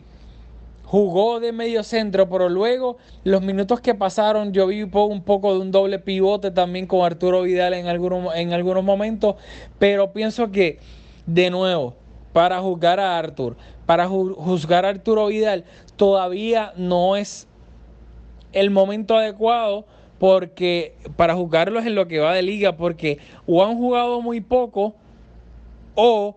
jugó 0.85 1.39
de 1.39 1.51
medio 1.51 1.83
centro, 1.83 2.29
pero 2.29 2.47
luego 2.47 2.97
los 3.23 3.41
minutos 3.41 3.81
que 3.81 3.95
pasaron 3.95 4.53
yo 4.53 4.67
vi 4.67 4.83
un 4.83 5.21
poco 5.23 5.53
de 5.53 5.59
un 5.59 5.71
doble 5.71 5.99
pivote 5.99 6.51
también 6.51 6.85
con 6.85 7.03
Arturo 7.03 7.41
Vidal 7.41 7.73
en 7.73 7.87
algunos, 7.87 8.35
en 8.35 8.53
algunos 8.53 8.83
momentos, 8.83 9.35
pero 9.79 10.13
pienso 10.13 10.51
que 10.51 10.79
de 11.25 11.49
nuevo, 11.49 11.95
para 12.33 12.59
juzgar 12.61 12.99
a 12.99 13.17
Artur, 13.17 13.57
para 13.85 14.07
ju- 14.07 14.35
juzgar 14.35 14.85
a 14.85 14.89
Arturo 14.89 15.27
Vidal, 15.27 15.65
todavía 15.95 16.71
no 16.77 17.15
es 17.15 17.47
el 18.53 18.69
momento 18.69 19.17
adecuado 19.17 19.85
porque 20.19 20.95
para 21.17 21.35
juzgarlos 21.35 21.85
en 21.85 21.95
lo 21.95 22.07
que 22.07 22.19
va 22.19 22.33
de 22.33 22.41
liga, 22.41 22.77
porque 22.77 23.17
o 23.47 23.65
han 23.65 23.75
jugado 23.75 24.21
muy 24.21 24.39
poco 24.39 24.93
o 25.95 26.35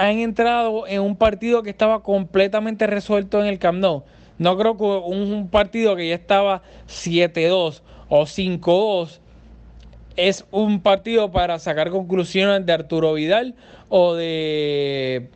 han 0.00 0.18
entrado 0.18 0.86
en 0.86 1.02
un 1.02 1.14
partido 1.14 1.62
que 1.62 1.68
estaba 1.68 2.02
completamente 2.02 2.86
resuelto 2.86 3.38
en 3.40 3.46
el 3.46 3.58
Camp. 3.58 3.84
No 4.38 4.56
creo 4.56 4.78
que 4.78 4.84
un, 4.84 5.32
un 5.32 5.50
partido 5.50 5.94
que 5.94 6.08
ya 6.08 6.14
estaba 6.14 6.62
7-2 6.88 7.82
o 8.08 8.22
5-2 8.22 9.20
es 10.16 10.46
un 10.50 10.80
partido 10.80 11.30
para 11.30 11.58
sacar 11.58 11.90
conclusiones 11.90 12.64
de 12.64 12.72
Arturo 12.72 13.12
Vidal 13.12 13.54
o 13.90 14.14
de 14.14 15.28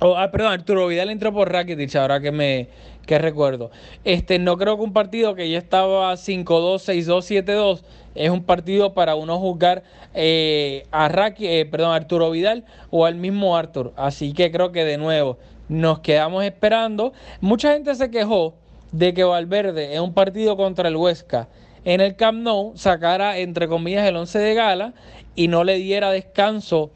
Oh, 0.00 0.16
ah, 0.16 0.30
perdón, 0.30 0.52
Arturo 0.52 0.86
Vidal 0.86 1.10
entró 1.10 1.32
por 1.32 1.50
Rakitic, 1.50 1.96
ahora 1.96 2.20
que 2.20 2.30
me 2.30 2.68
que 3.04 3.18
recuerdo. 3.18 3.72
Este, 4.04 4.38
no 4.38 4.56
creo 4.56 4.76
que 4.76 4.82
un 4.82 4.92
partido 4.92 5.34
que 5.34 5.50
ya 5.50 5.58
estaba 5.58 6.12
5-2, 6.12 6.44
6-2, 6.44 7.44
7-2 7.44 7.82
es 8.18 8.30
un 8.30 8.42
partido 8.42 8.94
para 8.94 9.14
uno 9.14 9.38
juzgar 9.38 9.82
eh, 10.14 10.86
a 10.90 11.08
eh, 11.38 11.66
perdón, 11.70 11.94
Arturo 11.94 12.30
Vidal 12.30 12.64
o 12.90 13.06
al 13.06 13.14
mismo 13.14 13.56
Artur. 13.56 13.92
Así 13.96 14.32
que 14.32 14.50
creo 14.50 14.72
que 14.72 14.84
de 14.84 14.98
nuevo 14.98 15.38
nos 15.68 16.00
quedamos 16.00 16.44
esperando. 16.44 17.12
Mucha 17.40 17.72
gente 17.72 17.94
se 17.94 18.10
quejó 18.10 18.54
de 18.92 19.14
que 19.14 19.24
Valverde 19.24 19.94
en 19.94 20.02
un 20.02 20.14
partido 20.14 20.56
contra 20.56 20.88
el 20.88 20.96
Huesca 20.96 21.48
en 21.84 22.00
el 22.00 22.16
Camp 22.16 22.42
Nou 22.42 22.72
sacara 22.76 23.38
entre 23.38 23.68
comillas 23.68 24.06
el 24.06 24.16
11 24.16 24.38
de 24.38 24.54
gala 24.54 24.94
y 25.34 25.48
no 25.48 25.64
le 25.64 25.76
diera 25.76 26.10
descanso 26.10 26.90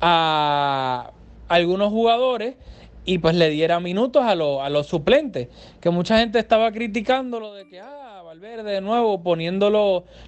a 0.00 1.10
algunos 1.48 1.90
jugadores 1.90 2.56
y 3.04 3.18
pues 3.18 3.34
le 3.36 3.50
diera 3.50 3.80
minutos 3.80 4.24
a, 4.24 4.34
los 4.34 4.60
a 4.60 4.68
los 4.68 4.86
suplentes. 4.86 5.48
Que 5.80 5.90
mucha 5.90 6.18
gente 6.18 6.38
estaba 6.38 6.70
criticando 6.72 7.40
lo 7.40 7.54
de 7.54 7.68
que, 7.68 7.80
ah, 7.80 8.05
Valverde 8.26 8.72
de 8.72 8.80
nuevo 8.80 9.22
poniendo 9.22 9.70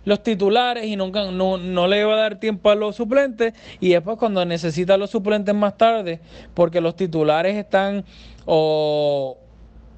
los 0.05 0.23
titulares 0.23 0.87
y 0.87 0.95
nunca, 0.95 1.33
no, 1.33 1.59
no 1.59 1.89
le 1.89 2.05
va 2.05 2.15
a 2.15 2.17
dar 2.17 2.39
tiempo 2.39 2.71
a 2.71 2.77
los 2.77 2.95
suplentes. 2.95 3.55
Y 3.81 3.89
después 3.89 4.19
cuando 4.19 4.45
necesita 4.45 4.97
los 4.97 5.11
suplentes 5.11 5.53
más 5.53 5.77
tarde, 5.77 6.21
porque 6.55 6.81
los 6.81 6.95
titulares 6.95 7.57
están 7.57 8.05
o, 8.47 9.37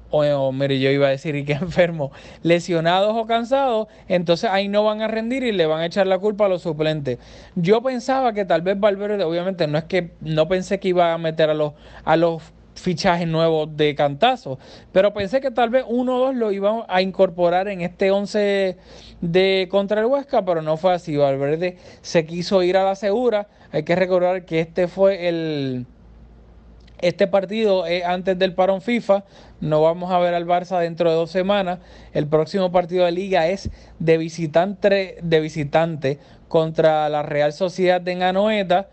o, 0.09 0.23
o, 0.23 0.51
mire, 0.51 0.79
yo 0.79 0.89
iba 0.89 1.05
a 1.05 1.09
decir, 1.11 1.35
y 1.35 1.45
que 1.45 1.53
enfermo, 1.61 2.11
lesionados 2.41 3.15
o 3.15 3.27
cansados, 3.27 3.87
entonces 4.07 4.49
ahí 4.49 4.67
no 4.67 4.83
van 4.83 5.03
a 5.03 5.07
rendir 5.07 5.43
y 5.43 5.51
le 5.51 5.67
van 5.67 5.81
a 5.81 5.85
echar 5.85 6.07
la 6.07 6.17
culpa 6.17 6.45
a 6.45 6.49
los 6.49 6.63
suplentes. 6.63 7.19
Yo 7.53 7.83
pensaba 7.83 8.33
que 8.33 8.45
tal 8.45 8.63
vez 8.63 8.79
Valverde, 8.79 9.23
obviamente 9.23 9.67
no 9.67 9.77
es 9.77 9.83
que 9.83 10.09
no 10.21 10.47
pensé 10.47 10.79
que 10.79 10.87
iba 10.87 11.13
a 11.13 11.19
meter 11.19 11.51
a 11.51 11.53
los, 11.53 11.73
a 12.03 12.17
los 12.17 12.41
fichajes 12.81 13.27
nuevos 13.27 13.75
de 13.77 13.95
cantazo, 13.95 14.59
pero 14.91 15.13
pensé 15.13 15.39
que 15.41 15.51
tal 15.51 15.69
vez 15.69 15.85
uno 15.87 16.17
o 16.17 16.19
dos 16.19 16.35
lo 16.35 16.51
iban 16.51 16.83
a 16.87 17.01
incorporar 17.01 17.67
en 17.67 17.81
este 17.81 18.11
11 18.11 18.77
de 19.21 19.67
contra 19.69 20.01
el 20.01 20.07
Huesca, 20.07 20.43
pero 20.43 20.61
no 20.61 20.77
fue 20.77 20.93
así. 20.93 21.15
Valverde 21.15 21.77
se 22.01 22.25
quiso 22.25 22.63
ir 22.63 22.77
a 22.77 22.83
la 22.83 22.95
segura. 22.95 23.47
Hay 23.71 23.83
que 23.83 23.95
recordar 23.95 24.45
que 24.45 24.59
este 24.59 24.87
fue 24.87 25.27
el 25.27 25.85
este 27.01 27.27
partido 27.27 27.85
es 27.85 28.05
antes 28.05 28.37
del 28.37 28.53
parón 28.53 28.81
FIFA. 28.81 29.23
No 29.59 29.81
vamos 29.81 30.11
a 30.11 30.19
ver 30.19 30.33
al 30.33 30.45
Barça 30.45 30.79
dentro 30.79 31.09
de 31.09 31.15
dos 31.15 31.31
semanas. 31.31 31.79
El 32.13 32.27
próximo 32.27 32.71
partido 32.71 33.05
de 33.05 33.11
liga 33.11 33.47
es 33.47 33.69
de 33.99 34.17
visitante, 34.17 35.17
de 35.21 35.39
visitante 35.39 36.19
contra 36.47 37.09
la 37.09 37.23
Real 37.23 37.53
Sociedad 37.53 37.99
de 37.99 38.23
Anoeta. 38.23 38.89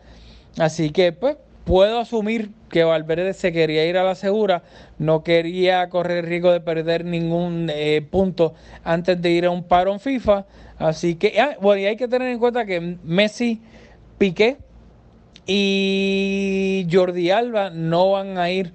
Así 0.58 0.90
que 0.90 1.12
pues 1.12 1.36
puedo 1.68 2.00
asumir 2.00 2.50
que 2.70 2.82
Valverde 2.82 3.34
se 3.34 3.52
quería 3.52 3.84
ir 3.84 3.98
a 3.98 4.02
la 4.02 4.14
segura, 4.14 4.62
no 4.98 5.22
quería 5.22 5.86
correr 5.90 6.24
el 6.24 6.26
riesgo 6.26 6.50
de 6.50 6.60
perder 6.62 7.04
ningún 7.04 7.70
eh, 7.70 8.00
punto 8.10 8.54
antes 8.84 9.20
de 9.20 9.30
ir 9.32 9.44
a 9.44 9.50
un 9.50 9.62
parón 9.62 10.00
FIFA. 10.00 10.46
Así 10.78 11.16
que, 11.16 11.38
ah, 11.38 11.58
bueno, 11.60 11.82
y 11.82 11.84
hay 11.84 11.96
que 11.96 12.08
tener 12.08 12.28
en 12.28 12.38
cuenta 12.38 12.64
que 12.64 12.96
Messi, 13.04 13.60
Piqué, 14.16 14.56
y 15.46 16.86
Jordi 16.90 17.30
Alba 17.30 17.68
no 17.68 18.12
van 18.12 18.38
a 18.38 18.50
ir 18.50 18.72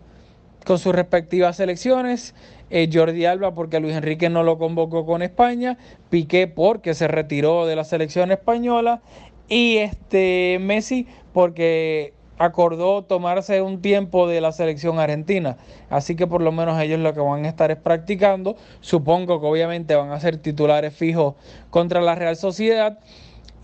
con 0.63 0.77
sus 0.77 0.93
respectivas 0.93 1.57
selecciones. 1.57 2.35
Eh, 2.69 2.91
Jordi 2.93 3.25
Alba 3.25 3.55
porque 3.55 3.79
Luis 3.79 3.95
Enrique 3.95 4.29
no 4.29 4.43
lo 4.43 4.59
convocó 4.59 5.03
con 5.03 5.23
España, 5.23 5.79
Piqué 6.11 6.45
porque 6.45 6.93
se 6.93 7.07
retiró 7.07 7.65
de 7.65 7.75
la 7.75 7.85
selección 7.85 8.31
española 8.31 9.01
y 9.49 9.77
este 9.77 10.59
Messi 10.61 11.07
porque 11.33 12.13
acordó 12.37 13.03
tomarse 13.03 13.61
un 13.61 13.81
tiempo 13.81 14.27
de 14.27 14.41
la 14.41 14.51
selección 14.51 14.99
argentina. 14.99 15.57
Así 15.89 16.15
que 16.15 16.27
por 16.27 16.41
lo 16.41 16.51
menos 16.51 16.79
ellos 16.81 16.99
lo 16.99 17.13
que 17.13 17.19
van 17.19 17.45
a 17.45 17.49
estar 17.49 17.71
es 17.71 17.77
practicando. 17.77 18.55
Supongo 18.81 19.39
que 19.39 19.47
obviamente 19.47 19.95
van 19.95 20.11
a 20.11 20.19
ser 20.19 20.37
titulares 20.37 20.93
fijos 20.93 21.35
contra 21.69 22.01
la 22.01 22.15
Real 22.15 22.35
Sociedad. 22.35 22.99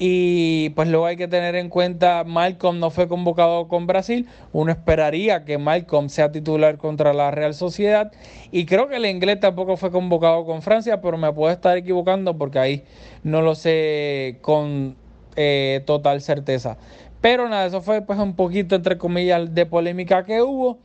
Y 0.01 0.69
pues 0.71 0.87
luego 0.87 1.07
hay 1.07 1.17
que 1.17 1.27
tener 1.27 1.55
en 1.55 1.67
cuenta, 1.67 2.23
Malcolm 2.23 2.79
no 2.79 2.89
fue 2.89 3.09
convocado 3.09 3.67
con 3.67 3.85
Brasil, 3.85 4.29
uno 4.53 4.71
esperaría 4.71 5.43
que 5.43 5.57
Malcolm 5.57 6.07
sea 6.07 6.31
titular 6.31 6.77
contra 6.77 7.11
la 7.11 7.31
Real 7.31 7.53
Sociedad 7.53 8.09
y 8.49 8.65
creo 8.65 8.87
que 8.87 8.95
el 8.95 9.05
inglés 9.05 9.41
tampoco 9.41 9.75
fue 9.75 9.91
convocado 9.91 10.45
con 10.45 10.61
Francia, 10.61 11.01
pero 11.01 11.17
me 11.17 11.33
puedo 11.33 11.51
estar 11.51 11.77
equivocando 11.77 12.37
porque 12.37 12.59
ahí 12.59 12.83
no 13.23 13.41
lo 13.41 13.55
sé 13.55 14.37
con 14.39 14.95
eh, 15.35 15.83
total 15.85 16.21
certeza. 16.21 16.77
Pero 17.21 17.49
nada, 17.49 17.65
eso 17.65 17.81
fue 17.81 18.01
pues 18.01 18.17
un 18.19 18.35
poquito 18.35 18.75
entre 18.75 18.97
comillas 18.97 19.53
de 19.53 19.65
polémica 19.65 20.23
que 20.23 20.41
hubo. 20.41 20.79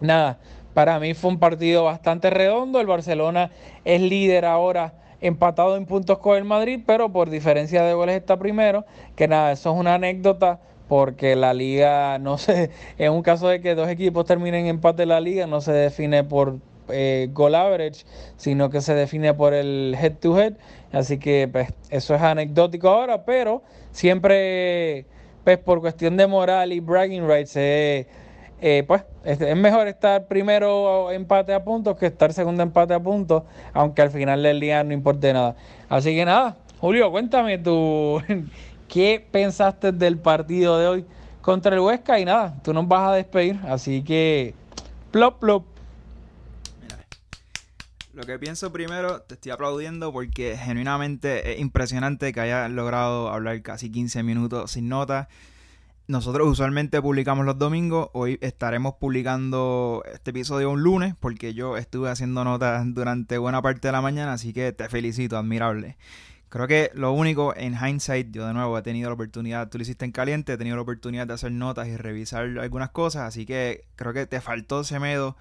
Nada, 0.00 0.38
para 0.74 0.98
mí 0.98 1.14
fue 1.14 1.30
un 1.30 1.38
partido 1.38 1.84
bastante 1.84 2.30
redondo. 2.30 2.80
El 2.80 2.86
Barcelona 2.86 3.50
es 3.84 4.00
líder 4.00 4.44
ahora 4.44 4.94
empatado 5.20 5.76
en 5.76 5.86
puntos 5.86 6.18
con 6.18 6.36
el 6.36 6.44
Madrid, 6.44 6.80
pero 6.84 7.12
por 7.12 7.30
diferencia 7.30 7.82
de 7.82 7.94
goles 7.94 8.16
está 8.16 8.38
primero. 8.38 8.84
Que 9.16 9.28
nada, 9.28 9.52
eso 9.52 9.72
es 9.72 9.78
una 9.78 9.94
anécdota 9.94 10.60
porque 10.88 11.36
la 11.36 11.54
liga 11.54 12.18
no 12.18 12.36
se, 12.36 12.70
en 12.98 13.12
un 13.12 13.22
caso 13.22 13.48
de 13.48 13.60
que 13.60 13.74
dos 13.74 13.88
equipos 13.88 14.26
terminen 14.26 14.66
en 14.66 14.66
empate 14.66 15.06
la 15.06 15.20
liga, 15.20 15.46
no 15.46 15.60
se 15.60 15.72
define 15.72 16.24
por 16.24 16.58
eh, 16.88 17.28
goal 17.32 17.54
average, 17.54 18.04
sino 18.36 18.68
que 18.68 18.80
se 18.80 18.94
define 18.94 19.32
por 19.32 19.54
el 19.54 19.96
head 19.98 20.14
to 20.18 20.38
head. 20.38 20.54
Así 20.92 21.18
que 21.18 21.48
pues, 21.50 21.72
eso 21.88 22.14
es 22.14 22.20
anecdótico 22.20 22.88
ahora, 22.88 23.24
pero 23.24 23.62
siempre 23.92 25.06
pues 25.44 25.58
por 25.58 25.80
cuestión 25.80 26.16
de 26.16 26.26
moral 26.26 26.72
y 26.72 26.80
bragging 26.80 27.26
rights, 27.26 27.56
eh, 27.56 28.06
eh, 28.60 28.84
pues 28.86 29.02
es, 29.24 29.40
mejor 29.56 29.88
estar 29.88 30.26
primero 30.26 31.10
empate 31.10 31.52
a 31.52 31.64
puntos 31.64 31.96
que 31.96 32.06
estar 32.06 32.32
segundo 32.32 32.62
empate 32.62 32.94
a 32.94 33.00
puntos, 33.00 33.42
aunque 33.72 34.02
al 34.02 34.10
final 34.10 34.42
del 34.42 34.60
día 34.60 34.84
no 34.84 34.92
importe 34.92 35.32
nada. 35.32 35.56
Así 35.88 36.14
que 36.14 36.24
nada, 36.24 36.56
Julio, 36.80 37.10
cuéntame 37.10 37.58
tú, 37.58 38.22
¿qué 38.88 39.24
pensaste 39.30 39.92
del 39.92 40.18
partido 40.18 40.78
de 40.78 40.86
hoy 40.86 41.04
contra 41.40 41.74
el 41.74 41.80
Huesca? 41.80 42.20
Y 42.20 42.24
nada, 42.24 42.54
tú 42.62 42.72
nos 42.72 42.86
vas 42.86 43.10
a 43.10 43.14
despedir, 43.14 43.58
así 43.66 44.02
que 44.02 44.54
plop, 45.10 45.40
plop. 45.40 45.71
Lo 48.12 48.24
que 48.24 48.38
pienso 48.38 48.70
primero, 48.70 49.22
te 49.22 49.34
estoy 49.34 49.52
aplaudiendo 49.52 50.12
porque 50.12 50.58
genuinamente 50.58 51.54
es 51.54 51.60
impresionante 51.60 52.34
que 52.34 52.40
hayas 52.40 52.70
logrado 52.70 53.30
hablar 53.30 53.62
casi 53.62 53.90
15 53.90 54.22
minutos 54.22 54.72
sin 54.72 54.90
nota. 54.90 55.30
Nosotros 56.08 56.46
usualmente 56.46 57.00
publicamos 57.00 57.46
los 57.46 57.58
domingos, 57.58 58.10
hoy 58.12 58.38
estaremos 58.42 58.96
publicando 59.00 60.02
este 60.12 60.28
episodio 60.28 60.70
un 60.70 60.82
lunes 60.82 61.14
porque 61.18 61.54
yo 61.54 61.78
estuve 61.78 62.10
haciendo 62.10 62.44
notas 62.44 62.84
durante 62.94 63.38
buena 63.38 63.62
parte 63.62 63.88
de 63.88 63.92
la 63.92 64.02
mañana, 64.02 64.34
así 64.34 64.52
que 64.52 64.72
te 64.72 64.90
felicito, 64.90 65.38
admirable. 65.38 65.96
Creo 66.50 66.68
que 66.68 66.90
lo 66.92 67.12
único 67.12 67.56
en 67.56 67.74
hindsight, 67.74 68.30
yo 68.30 68.46
de 68.46 68.52
nuevo 68.52 68.76
he 68.76 68.82
tenido 68.82 69.08
la 69.08 69.14
oportunidad, 69.14 69.70
tú 69.70 69.78
lo 69.78 69.82
hiciste 69.82 70.04
en 70.04 70.12
caliente, 70.12 70.52
he 70.52 70.58
tenido 70.58 70.76
la 70.76 70.82
oportunidad 70.82 71.26
de 71.26 71.32
hacer 71.32 71.52
notas 71.52 71.88
y 71.88 71.96
revisar 71.96 72.58
algunas 72.58 72.90
cosas, 72.90 73.22
así 73.22 73.46
que 73.46 73.86
creo 73.96 74.12
que 74.12 74.26
te 74.26 74.42
faltó 74.42 74.84
Semedo 74.84 75.34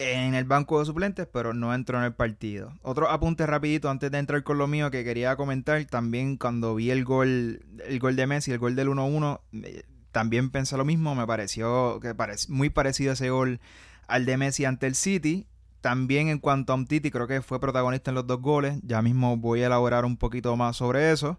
en 0.00 0.34
el 0.34 0.46
banco 0.46 0.78
de 0.78 0.86
suplentes, 0.86 1.28
pero 1.30 1.52
no 1.52 1.74
entró 1.74 1.98
en 1.98 2.04
el 2.04 2.14
partido. 2.14 2.72
Otro 2.80 3.10
apunte 3.10 3.46
rapidito 3.46 3.90
antes 3.90 4.10
de 4.10 4.16
entrar 4.16 4.42
con 4.42 4.56
lo 4.56 4.66
mío 4.66 4.90
que 4.90 5.04
quería 5.04 5.36
comentar, 5.36 5.84
también 5.84 6.38
cuando 6.38 6.74
vi 6.74 6.90
el 6.90 7.04
gol, 7.04 7.62
el 7.86 7.98
gol 7.98 8.16
de 8.16 8.26
Messi, 8.26 8.50
el 8.50 8.58
gol 8.58 8.74
del 8.74 8.88
1-1, 8.88 9.40
eh, 9.62 9.82
también 10.10 10.48
pensé 10.48 10.78
lo 10.78 10.86
mismo, 10.86 11.14
me 11.14 11.26
pareció 11.26 12.00
que 12.00 12.14
muy 12.48 12.70
parecido 12.70 13.12
ese 13.12 13.28
gol 13.28 13.60
al 14.08 14.24
de 14.24 14.38
Messi 14.38 14.64
ante 14.64 14.86
el 14.86 14.94
City. 14.94 15.46
También 15.82 16.28
en 16.28 16.38
cuanto 16.38 16.72
a 16.72 16.76
Umtiti, 16.76 17.10
creo 17.10 17.26
que 17.26 17.42
fue 17.42 17.60
protagonista 17.60 18.10
en 18.10 18.14
los 18.14 18.26
dos 18.26 18.40
goles. 18.40 18.80
Ya 18.82 19.02
mismo 19.02 19.36
voy 19.36 19.62
a 19.62 19.66
elaborar 19.66 20.06
un 20.06 20.16
poquito 20.16 20.56
más 20.56 20.76
sobre 20.76 21.12
eso. 21.12 21.38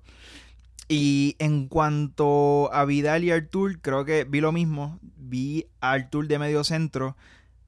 Y 0.88 1.36
en 1.39 1.68
cuanto 1.68 2.72
a 2.74 2.86
Vidal 2.86 3.24
y 3.24 3.32
Artur, 3.32 3.80
creo 3.82 4.06
que 4.06 4.24
vi 4.24 4.39
lo 4.39 4.51
mismo. 4.51 5.00
Vi 5.18 5.68
a 5.80 5.91
Artur 5.91 6.27
de 6.27 6.39
medio 6.39 6.63
centro 6.63 7.15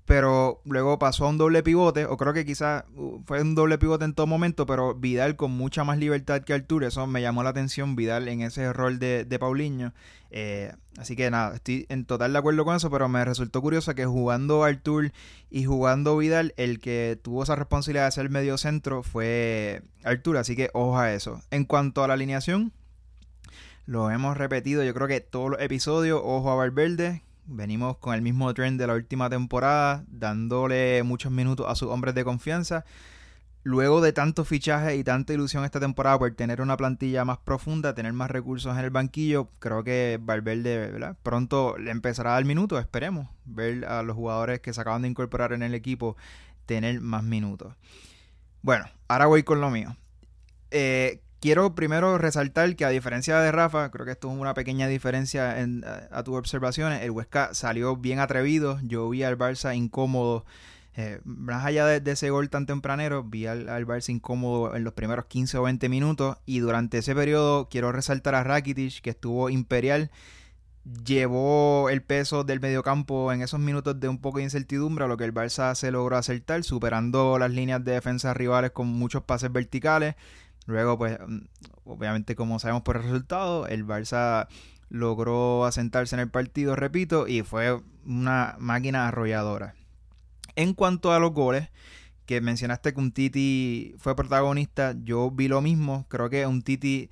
pero 0.06 0.62
luego 0.66 1.00
pasó 1.00 1.26
a 1.26 1.30
un 1.30 1.38
doble 1.38 1.64
pivote, 1.64 2.06
o 2.06 2.18
creo 2.18 2.34
que 2.34 2.46
quizás 2.46 2.84
uh, 2.96 3.22
fue 3.26 3.42
un 3.42 3.56
doble 3.56 3.78
pivote 3.78 4.04
en 4.06 4.14
todo 4.14 4.28
momento, 4.28 4.66
pero 4.66 4.96
Vidal 4.96 5.36
con 5.36 5.52
mucha 5.52 5.84
más 5.84 5.98
libertad 5.98 6.42
que 6.42 6.54
Artur, 6.54 6.84
eso 6.84 7.08
me 7.08 7.22
llamó 7.22 7.44
la 7.44 7.52
atención, 7.52 7.96
Vidal 7.96 8.28
en 8.28 8.42
ese 8.42 8.74
rol 8.74 9.00
de, 9.00 9.24
de 9.26 9.40
Paulinho. 9.40 9.94
Eh, 10.36 10.74
así 10.98 11.16
que 11.16 11.30
nada, 11.30 11.56
estoy 11.56 11.86
en 11.90 12.06
total 12.06 12.34
de 12.34 12.40
acuerdo 12.40 12.66
con 12.66 12.76
eso, 12.76 12.90
pero 12.90 13.08
me 13.08 13.24
resultó 13.24 13.62
curioso 13.62 13.94
que 13.96 14.06
jugando 14.06 14.64
Artur 14.64 15.12
y 15.50 15.66
jugando 15.66 16.18
Vidal, 16.18 16.54
el 16.58 16.80
que 16.80 17.18
tuvo 17.22 17.44
esa 17.44 17.56
responsabilidad 17.56 18.06
de 18.06 18.12
ser 18.12 18.30
medio 18.30 18.58
centro 18.58 19.04
fue 19.04 19.84
Artur, 20.04 20.38
así 20.38 20.56
que 20.56 20.70
ojo 20.74 20.98
a 20.98 21.14
eso. 21.14 21.42
En 21.52 21.66
cuanto 21.66 22.04
a 22.04 22.08
la 22.08 22.16
alineación, 22.16 22.74
lo 23.86 24.10
hemos 24.12 24.38
repetido, 24.38 24.84
yo 24.84 24.94
creo 24.94 25.08
que 25.08 25.22
todos 25.22 25.52
los 25.52 25.62
episodios, 25.62 26.20
ojo 26.24 26.52
a 26.52 26.56
Valverde, 26.56 27.22
Venimos 27.46 27.98
con 27.98 28.16
el 28.16 28.22
mismo 28.22 28.54
trend 28.54 28.80
de 28.80 28.88
la 28.88 28.94
última 28.94 29.30
temporada, 29.30 30.04
dándole 30.08 31.04
muchos 31.04 31.32
minutos 31.32 31.66
a 31.70 31.76
sus 31.76 31.90
hombres 31.90 32.16
de 32.16 32.24
confianza. 32.24 32.86
Luego 33.64 34.02
de 34.02 34.12
tantos 34.12 34.48
fichajes 34.48 34.98
y 35.00 35.04
tanta 35.04 35.34
ilusión 35.34 35.64
esta 35.64 35.80
temporada 35.80 36.20
por 36.20 36.32
tener 36.32 36.62
una 36.62 36.76
plantilla 36.76 37.24
más 37.24 37.38
profunda, 37.38 37.94
tener 37.94 38.12
más 38.12 38.30
recursos 38.30 38.78
en 38.78 38.84
el 38.84 38.90
banquillo, 38.90 39.50
creo 39.60 39.84
que 39.86 40.20
Valverde 40.22 40.92
¿verdad? 40.92 41.18
pronto 41.24 41.78
le 41.78 41.92
empezará 41.92 42.32
a 42.32 42.34
dar 42.34 42.46
minutos, 42.46 42.82
esperemos, 42.82 43.30
ver 43.46 43.86
a 43.86 44.04
los 44.04 44.18
jugadores 44.18 44.60
que 44.60 44.74
se 44.74 44.82
acaban 44.82 45.04
de 45.04 45.08
incorporar 45.08 45.54
en 45.54 45.64
el 45.64 45.74
equipo 45.74 46.18
tener 46.66 47.00
más 47.00 47.24
minutos. 47.24 47.74
Bueno, 48.62 48.86
ahora 49.08 49.28
voy 49.28 49.44
con 49.44 49.62
lo 49.62 49.70
mío. 49.70 49.96
Eh, 50.72 51.22
quiero 51.44 51.76
primero 51.76 52.18
resaltar 52.18 52.74
que 52.78 52.86
a 52.86 52.90
diferencia 52.90 53.38
de 53.42 53.52
Rafa, 53.52 53.92
creo 53.92 54.06
que 54.06 54.14
esto 54.14 54.32
es 54.32 54.40
una 54.40 54.54
pequeña 54.54 54.88
diferencia 54.88 55.60
en, 55.60 55.84
a, 55.84 56.24
tus 56.24 56.38
observaciones, 56.38 57.02
el 57.02 57.12
Huesca 57.12 57.54
salió 57.54 57.98
bien 57.98 58.20
atrevido, 58.20 58.80
yo 58.82 59.10
vi 59.10 59.24
al 59.24 59.38
Barça 59.38 59.76
incómodo, 59.76 60.46
eh, 60.96 61.20
más 61.26 61.66
allá 61.66 61.86
de, 61.86 62.00
de, 62.00 62.12
ese 62.12 62.30
gol 62.30 62.50
tan 62.50 62.66
tempranero, 62.66 63.26
vi 63.26 63.46
al, 63.46 63.68
al, 63.68 63.86
Barça 63.86 64.10
incómodo 64.10 64.74
en 64.74 64.86
los 64.86 64.94
primeros 64.94 65.26
15 65.26 65.58
o 65.58 65.64
20 65.64 65.90
minutos 65.90 66.38
y 66.46 66.60
durante 66.60 67.00
ese 67.00 67.14
periodo 67.14 67.68
quiero 67.68 67.92
resaltar 67.92 68.36
a 68.36 68.46
Rakitic 68.46 69.02
que 69.02 69.10
estuvo 69.10 69.50
imperial, 69.50 70.12
llevó 71.04 71.90
el 71.90 72.02
peso 72.04 72.46
del 72.46 72.62
mediocampo 72.62 73.34
en 73.34 73.42
esos 73.42 73.60
minutos 73.60 74.00
de 74.00 74.08
un 74.08 74.20
poco 74.22 74.38
de 74.38 74.46
incertidumbre, 74.46 75.04
a 75.04 75.08
lo 75.10 75.18
que 75.18 75.26
el 75.26 75.34
Barça 75.34 75.76
se 75.76 75.92
logró 75.92 76.16
acertar, 76.16 76.64
superando 76.64 77.38
las 77.38 77.52
líneas 77.52 77.84
de 77.84 77.92
defensa 77.92 78.34
rivales 78.34 78.72
con 78.72 78.88
muchos 78.88 79.24
pases 79.24 79.52
verticales 79.52 80.16
Luego, 80.66 80.98
pues, 80.98 81.18
mm, 81.26 81.40
obviamente, 81.86 82.36
como 82.36 82.60
sabemos 82.60 82.84
por 82.84 82.98
el 82.98 83.04
resultado, 83.04 83.68
el 83.68 83.86
Barça 83.86 84.48
logró 84.90 85.66
asentarse 85.66 86.16
en 86.16 86.22
el 86.22 86.30
partido, 86.30 86.76
repito, 86.76 87.28
y 87.28 87.42
fue 87.42 87.82
una 88.06 88.56
máquina 88.60 89.08
arrolladora. 89.08 89.76
En 90.56 90.74
cuanto 90.74 91.12
a 91.14 91.20
los 91.20 91.34
goles, 91.34 91.70
que 92.26 92.42
mencionaste 92.42 92.94
que 92.94 93.00
un 93.00 93.12
Titi 93.12 93.96
fue 93.98 94.16
protagonista, 94.16 94.96
yo 95.04 95.32
vi 95.32 95.48
lo 95.48 95.62
mismo. 95.62 96.06
Creo 96.10 96.30
que 96.30 96.46
un 96.48 96.62
Titi, 96.62 97.10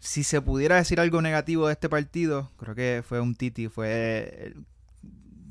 si 0.00 0.24
se 0.24 0.42
pudiera 0.42 0.76
decir 0.76 1.00
algo 1.00 1.22
negativo 1.22 1.66
de 1.66 1.72
este 1.74 1.88
partido, 1.88 2.50
creo 2.58 2.74
que 2.74 3.02
fue 3.06 3.20
un 3.20 3.34
Titi, 3.34 3.68
fue 3.68 4.54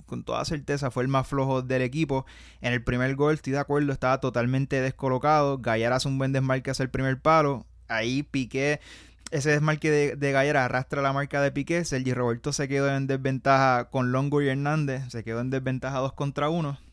con 0.09 0.23
toda 0.23 0.43
certeza 0.45 0.91
fue 0.91 1.03
el 1.03 1.09
más 1.09 1.27
flojo 1.27 1.61
del 1.61 1.81
equipo. 1.81 2.25
En 2.61 2.73
el 2.73 2.83
primer 2.83 3.15
gol, 3.15 3.35
estoy 3.35 3.53
de 3.53 3.59
acuerdo, 3.59 3.93
estaba 3.93 4.19
totalmente 4.19 4.81
descolocado. 4.81 5.59
Gallar 5.59 5.93
hace 5.93 6.07
un 6.07 6.17
buen 6.17 6.33
desmarque 6.33 6.71
hacia 6.71 6.83
el 6.83 6.89
primer 6.89 7.21
palo. 7.21 7.65
Ahí 7.87 8.23
Piqué, 8.23 8.81
ese 9.31 9.51
desmarque 9.51 9.89
de, 9.89 10.15
de 10.15 10.31
Gallar 10.31 10.57
arrastra 10.57 11.01
la 11.01 11.13
marca 11.13 11.41
de 11.41 11.51
Piqué. 11.51 11.85
Sergi 11.85 12.13
Roberto 12.13 12.51
se 12.51 12.67
quedó 12.67 12.93
en 12.93 13.07
desventaja 13.07 13.89
con 13.89 14.11
Longo 14.11 14.41
y 14.41 14.49
Hernández. 14.49 15.03
Se 15.09 15.23
quedó 15.23 15.39
en 15.41 15.49
desventaja 15.49 15.99
2 15.99 16.13
contra 16.13 16.49
1 16.49 16.88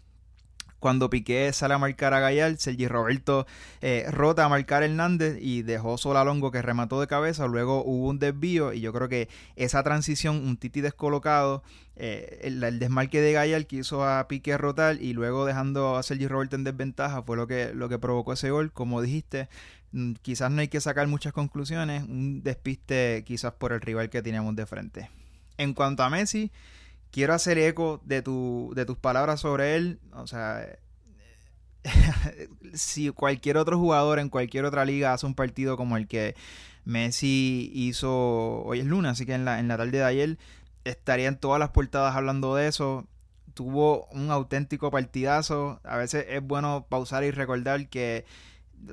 cuando 0.86 1.10
Piqué 1.10 1.52
sale 1.52 1.74
a 1.74 1.78
marcar 1.78 2.14
a 2.14 2.20
Gallar, 2.20 2.56
Sergi 2.58 2.86
Roberto 2.86 3.44
eh, 3.80 4.06
rota 4.08 4.44
a 4.44 4.48
marcar 4.48 4.84
a 4.84 4.86
Hernández 4.86 5.36
y 5.40 5.62
dejó 5.62 5.98
solo 5.98 6.20
a 6.20 6.24
Longo 6.24 6.52
que 6.52 6.62
remató 6.62 7.00
de 7.00 7.08
cabeza. 7.08 7.48
Luego 7.48 7.82
hubo 7.84 8.06
un 8.06 8.20
desvío 8.20 8.72
y 8.72 8.82
yo 8.82 8.92
creo 8.92 9.08
que 9.08 9.28
esa 9.56 9.82
transición, 9.82 10.46
un 10.46 10.56
Titi 10.56 10.80
descolocado, 10.82 11.64
eh, 11.96 12.38
el, 12.42 12.62
el, 12.62 12.78
desmarque 12.78 13.20
de 13.20 13.32
Gallar 13.32 13.66
que 13.66 13.78
hizo 13.78 14.04
a 14.04 14.28
Piqué 14.28 14.56
rotar 14.58 15.02
y 15.02 15.12
luego 15.12 15.44
dejando 15.44 15.96
a 15.96 16.04
Sergi 16.04 16.28
Roberto 16.28 16.54
en 16.54 16.62
desventaja 16.62 17.20
fue 17.20 17.36
lo 17.36 17.48
que, 17.48 17.74
lo 17.74 17.88
que 17.88 17.98
provocó 17.98 18.34
ese 18.34 18.52
gol. 18.52 18.70
Como 18.70 19.02
dijiste, 19.02 19.48
mm, 19.90 20.12
quizás 20.22 20.52
no 20.52 20.60
hay 20.60 20.68
que 20.68 20.80
sacar 20.80 21.08
muchas 21.08 21.32
conclusiones, 21.32 22.04
un 22.04 22.44
despiste 22.44 23.24
quizás 23.26 23.54
por 23.54 23.72
el 23.72 23.80
rival 23.80 24.08
que 24.08 24.22
teníamos 24.22 24.54
de 24.54 24.66
frente. 24.66 25.10
En 25.58 25.74
cuanto 25.74 26.04
a 26.04 26.10
Messi, 26.10 26.52
quiero 27.16 27.32
hacer 27.32 27.56
eco 27.56 28.02
de, 28.04 28.20
tu, 28.20 28.74
de 28.76 28.84
tus 28.84 28.98
palabras 28.98 29.40
sobre 29.40 29.74
él. 29.74 30.00
O 30.12 30.26
sea, 30.26 30.68
si 32.74 33.08
cualquier 33.08 33.56
otro 33.56 33.78
jugador 33.78 34.18
en 34.18 34.28
cualquier 34.28 34.66
otra 34.66 34.84
liga 34.84 35.14
hace 35.14 35.24
un 35.24 35.34
partido 35.34 35.78
como 35.78 35.96
el 35.96 36.08
que 36.08 36.34
Messi 36.84 37.70
hizo 37.72 38.62
hoy 38.64 38.80
es 38.80 38.84
lunes, 38.84 39.12
así 39.12 39.24
que 39.24 39.32
en 39.32 39.46
la, 39.46 39.60
en 39.60 39.66
la 39.66 39.78
tarde 39.78 39.92
de 39.92 40.04
ayer 40.04 40.38
estarían 40.84 41.40
todas 41.40 41.58
las 41.58 41.70
portadas 41.70 42.14
hablando 42.14 42.54
de 42.54 42.68
eso. 42.68 43.06
Tuvo 43.54 44.04
un 44.08 44.30
auténtico 44.30 44.90
partidazo. 44.90 45.80
A 45.84 45.96
veces 45.96 46.26
es 46.28 46.42
bueno 46.42 46.84
pausar 46.86 47.24
y 47.24 47.30
recordar 47.30 47.88
que 47.88 48.26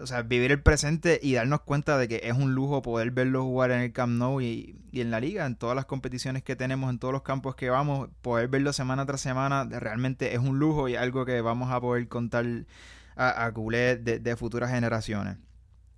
o 0.01 0.07
sea, 0.07 0.21
vivir 0.23 0.51
el 0.51 0.61
presente 0.61 1.19
y 1.21 1.33
darnos 1.33 1.61
cuenta 1.61 1.97
de 1.97 2.07
que 2.07 2.21
es 2.23 2.33
un 2.33 2.53
lujo 2.55 2.81
poder 2.81 3.11
verlo 3.11 3.43
jugar 3.43 3.71
en 3.71 3.81
el 3.81 3.93
Camp 3.93 4.13
Nou 4.13 4.41
y, 4.41 4.75
y, 4.91 5.01
en 5.01 5.11
la 5.11 5.19
liga, 5.19 5.45
en 5.45 5.55
todas 5.55 5.75
las 5.75 5.85
competiciones 5.85 6.43
que 6.43 6.55
tenemos, 6.55 6.89
en 6.89 6.99
todos 6.99 7.13
los 7.13 7.23
campos 7.23 7.55
que 7.55 7.69
vamos, 7.69 8.09
poder 8.21 8.47
verlo 8.47 8.73
semana 8.73 9.05
tras 9.05 9.21
semana 9.21 9.65
realmente 9.65 10.33
es 10.33 10.39
un 10.39 10.59
lujo 10.59 10.87
y 10.89 10.95
algo 10.95 11.25
que 11.25 11.41
vamos 11.41 11.71
a 11.71 11.81
poder 11.81 12.07
contar 12.07 12.45
a, 13.15 13.45
a 13.45 13.51
culé 13.53 13.97
de, 13.97 14.19
de 14.19 14.35
futuras 14.35 14.71
generaciones. 14.71 15.37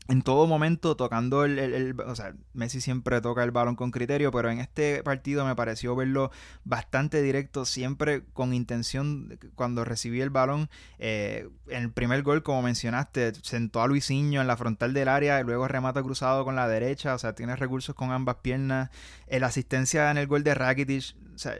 En 0.08 0.22
todo 0.22 0.46
momento 0.48 0.96
tocando 0.96 1.46
el, 1.46 1.58
el- 1.60 2.00
O 2.02 2.16
sea, 2.16 2.36
Messi 2.54 2.80
siempre 2.82 3.22
toca 3.22 3.44
el 3.44 3.52
balón 3.52 3.76
con 3.76 3.92
criterio, 3.92 4.32
pero 4.32 4.50
en 4.52 4.60
este 4.60 5.02
partido 5.04 5.46
me 5.46 5.56
pareció 5.56 5.96
verlo 5.96 6.32
bastante 6.64 7.22
directo, 7.22 7.66
siempre 7.66 8.24
con 8.34 8.54
intención. 8.54 9.38
Cuando 9.56 9.84
recibí 9.84 10.22
el 10.22 10.30
balón, 10.30 10.70
eh, 11.00 11.50
en 11.68 11.84
el 11.84 11.92
primer 11.92 12.22
gol, 12.24 12.44
como 12.44 12.62
mencionaste, 12.62 13.34
sentó 13.42 13.82
a 13.82 13.88
Luisinho 13.88 14.42
en 14.42 14.48
la 14.48 14.58
frontal 14.58 14.94
del 14.94 15.08
área 15.08 15.40
y 15.40 15.44
luego 15.44 15.68
remata 15.68 16.04
cruzado 16.04 16.44
con 16.46 16.56
la 16.56 16.68
derecha. 16.68 17.16
O 17.16 17.18
sea, 17.20 17.34
tiene 17.34 17.56
recursos 17.56 17.96
con 17.96 18.12
ambas 18.12 18.38
piernas. 18.38 18.90
Eh, 19.28 19.40
la 19.40 19.48
asistencia 19.48 20.12
en 20.12 20.18
el 20.18 20.28
gol 20.28 20.44
de 20.44 20.54
Rakitic. 20.54 21.16
O 21.34 21.38
sea, 21.38 21.56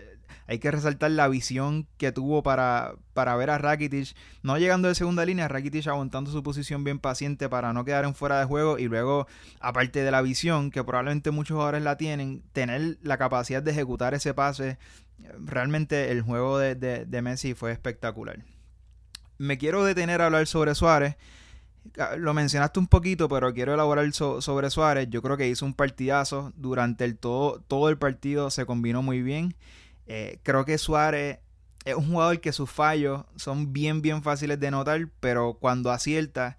hay 0.48 0.60
que 0.60 0.70
resaltar 0.72 1.12
la 1.12 1.28
visión 1.28 1.88
que 1.98 2.12
tuvo 2.12 2.44
para, 2.44 2.96
para 3.14 3.36
ver 3.36 3.50
a 3.50 3.58
Rakitic 3.58 4.16
no 4.44 4.58
llegando 4.58 4.88
de 4.88 4.96
segunda 4.96 5.26
línea, 5.26 5.48
Rakitic 5.48 5.88
aguantando 5.88 6.32
su 6.32 6.44
posición 6.44 6.84
bien 6.84 7.00
paciente 7.00 7.50
para 7.50 7.74
no 7.74 7.84
quedar 7.86 8.06
en 8.06 8.14
fuera 8.16 8.40
de 8.40 8.46
juego 8.46 8.78
y 8.78 8.86
luego, 8.88 9.28
aparte 9.60 10.04
de 10.04 10.12
la 10.12 10.22
visión, 10.22 10.72
que 10.72 10.84
probablemente 10.84 11.32
muchos 11.32 11.56
jugadores 11.56 11.82
la 11.84 11.98
tienen, 11.98 12.44
tener 12.54 12.98
la 13.02 13.18
capacidad 13.18 13.64
de 13.64 13.72
ejecutar 13.72 14.14
ese 14.14 14.34
pase, 14.34 14.78
realmente 15.46 16.12
el 16.12 16.22
juego 16.22 16.58
de, 16.60 16.76
de- 16.76 17.22
Messi 17.22 17.54
fue 17.54 17.72
espectacular. 17.72 18.44
Me 19.38 19.58
quiero 19.58 19.84
detener 19.84 20.22
a 20.22 20.28
hablar 20.28 20.48
sobre 20.48 20.76
Suárez. 20.76 21.16
Ah, 22.00 22.16
Lo 22.18 22.34
mencionaste 22.34 22.80
un 22.80 22.88
poquito, 22.88 23.28
pero 23.30 23.54
quiero 23.54 23.74
elaborar 23.74 24.12
so- 24.14 24.42
sobre 24.42 24.70
Suárez. 24.70 25.08
Yo 25.10 25.22
creo 25.22 25.38
que 25.38 25.48
hizo 25.50 25.66
un 25.66 25.74
partidazo. 25.74 26.54
Durante 26.56 27.06
el 27.06 27.18
todo, 27.18 27.60
todo 27.68 27.90
el 27.90 27.98
partido 27.98 28.50
se 28.50 28.66
combinó 28.66 29.02
muy 29.04 29.22
bien. 29.22 29.56
Eh, 30.08 30.40
creo 30.44 30.66
que 30.66 30.78
Suárez 30.78 31.40
es 31.86 31.96
un 31.96 32.10
jugador 32.12 32.40
que 32.42 32.52
sus 32.52 32.70
fallos 32.70 33.26
son 33.36 33.74
bien, 33.74 34.02
bien 34.02 34.24
fáciles 34.24 34.60
de 34.60 34.72
notar, 34.72 35.08
pero 35.20 35.58
cuando 35.60 35.92
acierta 35.92 36.58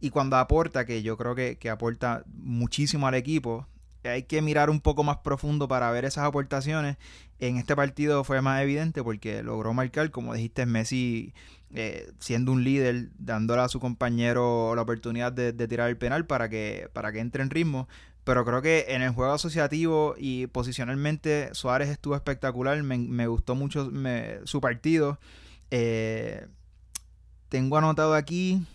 y 0.00 0.10
cuando 0.10 0.36
aporta, 0.36 0.84
que 0.84 1.02
yo 1.02 1.16
creo 1.16 1.34
que, 1.34 1.58
que 1.58 1.70
aporta 1.70 2.24
muchísimo 2.26 3.06
al 3.06 3.14
equipo, 3.14 3.66
hay 4.04 4.24
que 4.24 4.42
mirar 4.42 4.70
un 4.70 4.80
poco 4.80 5.02
más 5.04 5.18
profundo 5.18 5.68
para 5.68 5.90
ver 5.90 6.04
esas 6.04 6.24
aportaciones. 6.24 6.96
En 7.38 7.56
este 7.56 7.76
partido 7.76 8.24
fue 8.24 8.40
más 8.40 8.62
evidente 8.62 9.02
porque 9.02 9.42
logró 9.42 9.74
marcar, 9.74 10.10
como 10.10 10.34
dijiste, 10.34 10.66
Messi 10.66 11.34
eh, 11.74 12.10
siendo 12.20 12.52
un 12.52 12.64
líder, 12.64 13.10
dándole 13.18 13.62
a 13.62 13.68
su 13.68 13.80
compañero 13.80 14.74
la 14.74 14.82
oportunidad 14.82 15.32
de, 15.32 15.52
de 15.52 15.68
tirar 15.68 15.88
el 15.88 15.96
penal 15.96 16.26
para 16.26 16.48
que, 16.48 16.88
para 16.92 17.12
que 17.12 17.20
entre 17.20 17.42
en 17.42 17.50
ritmo. 17.50 17.88
Pero 18.26 18.44
creo 18.44 18.60
que 18.60 18.86
en 18.88 19.02
el 19.02 19.10
juego 19.10 19.34
asociativo 19.34 20.16
y 20.18 20.48
posicionalmente 20.48 21.50
Suárez 21.52 21.88
estuvo 21.90 22.16
espectacular. 22.16 22.82
Me, 22.82 22.98
me 22.98 23.28
gustó 23.28 23.54
mucho 23.54 23.88
su 24.42 24.60
partido. 24.60 25.20
Eh, 25.70 26.48
tengo 27.48 27.78
anotado 27.78 28.14
aquí 28.14 28.66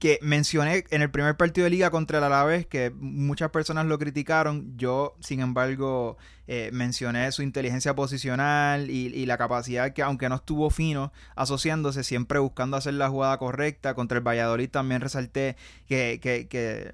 que 0.00 0.18
mencioné 0.22 0.84
en 0.90 1.02
el 1.02 1.10
primer 1.10 1.36
partido 1.36 1.64
de 1.64 1.70
liga 1.70 1.90
contra 1.90 2.18
el 2.18 2.24
Alavés 2.24 2.66
que 2.66 2.90
muchas 2.90 3.50
personas 3.50 3.84
lo 3.84 3.98
criticaron. 3.98 4.74
Yo, 4.78 5.14
sin 5.20 5.40
embargo, 5.40 6.16
eh, 6.46 6.70
mencioné 6.72 7.30
su 7.32 7.42
inteligencia 7.42 7.94
posicional 7.94 8.88
y, 8.90 9.26
la 9.26 9.36
capacidad 9.36 9.92
que, 9.92 10.02
aunque 10.02 10.30
no 10.30 10.36
estuvo 10.36 10.70
fino 10.70 11.12
asociándose, 11.36 12.02
siempre 12.02 12.38
buscando 12.38 12.78
hacer 12.78 12.94
la 12.94 13.10
jugada 13.10 13.36
correcta. 13.36 13.92
Contra 13.94 14.16
el 14.16 14.26
Valladolid 14.26 14.70
también 14.70 15.02
resalté 15.02 15.56
que, 15.86 16.18
que, 16.22 16.48
que, 16.48 16.92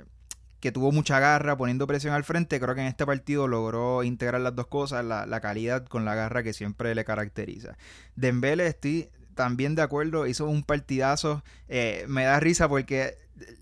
que 0.58 0.72
tuvo 0.72 0.90
mucha 0.90 1.20
garra 1.20 1.56
poniendo 1.56 1.86
presión 1.86 2.12
al 2.12 2.24
frente. 2.24 2.58
Creo 2.58 2.74
que 2.74 2.80
en 2.80 2.88
este 2.88 3.06
partido 3.06 3.46
logró 3.46 4.02
integrar 4.02 4.40
las 4.40 4.56
dos 4.56 4.66
cosas, 4.66 5.04
la, 5.04 5.26
la 5.26 5.40
calidad 5.40 5.86
con 5.86 6.04
la 6.04 6.16
garra 6.16 6.42
que 6.42 6.52
siempre 6.52 6.92
le 6.96 7.04
caracteriza. 7.04 7.76
Dembele 8.16 8.66
estoy 8.66 9.10
también 9.36 9.76
de 9.76 9.82
acuerdo, 9.82 10.26
hizo 10.26 10.46
un 10.46 10.64
partidazo. 10.64 11.44
Eh, 11.68 12.04
me 12.08 12.24
da 12.24 12.40
risa 12.40 12.68
porque 12.68 13.14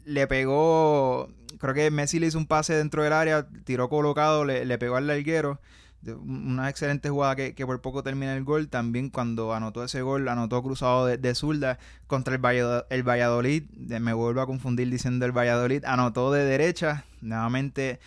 le 0.07 0.27
pegó, 0.27 1.29
creo 1.59 1.75
que 1.75 1.91
Messi 1.91 2.19
le 2.19 2.29
hizo 2.29 2.39
un 2.39 2.47
pase 2.47 2.75
dentro 2.75 3.03
del 3.03 3.13
área, 3.13 3.47
tiró 3.65 3.91
colocado, 3.91 4.47
le, 4.47 4.65
le 4.65 4.79
pegó 4.79 4.97
al 4.97 5.07
larguero. 5.07 5.61
Una 6.07 6.69
excelente 6.69 7.09
jugada 7.09 7.35
que, 7.35 7.67
por 7.67 7.81
poco 7.81 8.03
termina 8.03 8.37
el 8.37 8.45
gol. 8.45 8.69
También 8.69 9.09
cuando 9.09 9.55
anotó 9.55 9.83
ese 9.83 10.03
gol, 10.03 10.29
anotó 10.29 10.63
cruzado 10.63 11.07
de, 11.07 11.17
de 11.17 11.35
zurda 11.35 11.79
contra 12.07 12.35
el, 12.35 12.43
Vallado- 12.43 12.87
el 12.91 13.03
Valladolid. 13.03 13.65
Me 13.73 14.13
vuelvo 14.13 14.43
a 14.43 14.47
confundir 14.47 14.91
diciendo 14.91 15.25
el 15.25 15.33
Valladolid. 15.33 15.83
Anotó 15.87 16.31
de 16.31 16.45
derecha, 16.45 17.05
nuevamente 17.23 18.01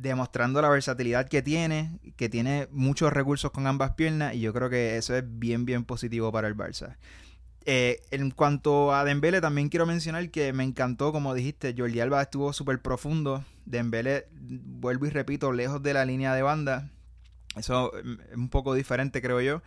demostrando 0.00 0.62
la 0.62 0.68
versatilidad 0.68 1.28
que 1.28 1.42
tiene, 1.42 1.98
que 2.16 2.28
tiene 2.28 2.68
muchos 2.72 3.12
recursos 3.12 3.50
con 3.50 3.66
ambas 3.66 3.92
piernas 3.92 4.34
y 4.34 4.40
yo 4.40 4.52
creo 4.52 4.70
que 4.70 4.96
eso 4.96 5.14
es 5.14 5.24
bien, 5.26 5.64
bien 5.66 5.84
positivo 5.84 6.32
para 6.32 6.48
el 6.48 6.56
Barça. 6.56 6.96
Eh, 7.66 8.00
en 8.10 8.30
cuanto 8.30 8.94
a 8.94 9.04
Dembele, 9.04 9.40
también 9.42 9.68
quiero 9.68 9.84
mencionar 9.84 10.30
que 10.30 10.52
me 10.54 10.64
encantó, 10.64 11.12
como 11.12 11.34
dijiste, 11.34 11.74
Jordi 11.76 12.00
Alba 12.00 12.22
estuvo 12.22 12.52
súper 12.52 12.80
profundo. 12.80 13.44
Dembele, 13.66 14.26
vuelvo 14.32 15.06
y 15.06 15.10
repito, 15.10 15.52
lejos 15.52 15.82
de 15.82 15.92
la 15.92 16.06
línea 16.06 16.34
de 16.34 16.42
banda. 16.42 16.88
Eso 17.56 17.92
mm, 18.02 18.12
es 18.30 18.36
un 18.36 18.48
poco 18.48 18.74
diferente, 18.74 19.20
creo 19.20 19.40
yo. 19.42 19.62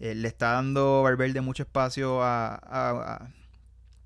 Eh, 0.00 0.14
le 0.14 0.28
está 0.28 0.52
dando 0.52 1.02
Valverde 1.02 1.40
mucho 1.40 1.62
espacio 1.62 2.22
a, 2.22 3.30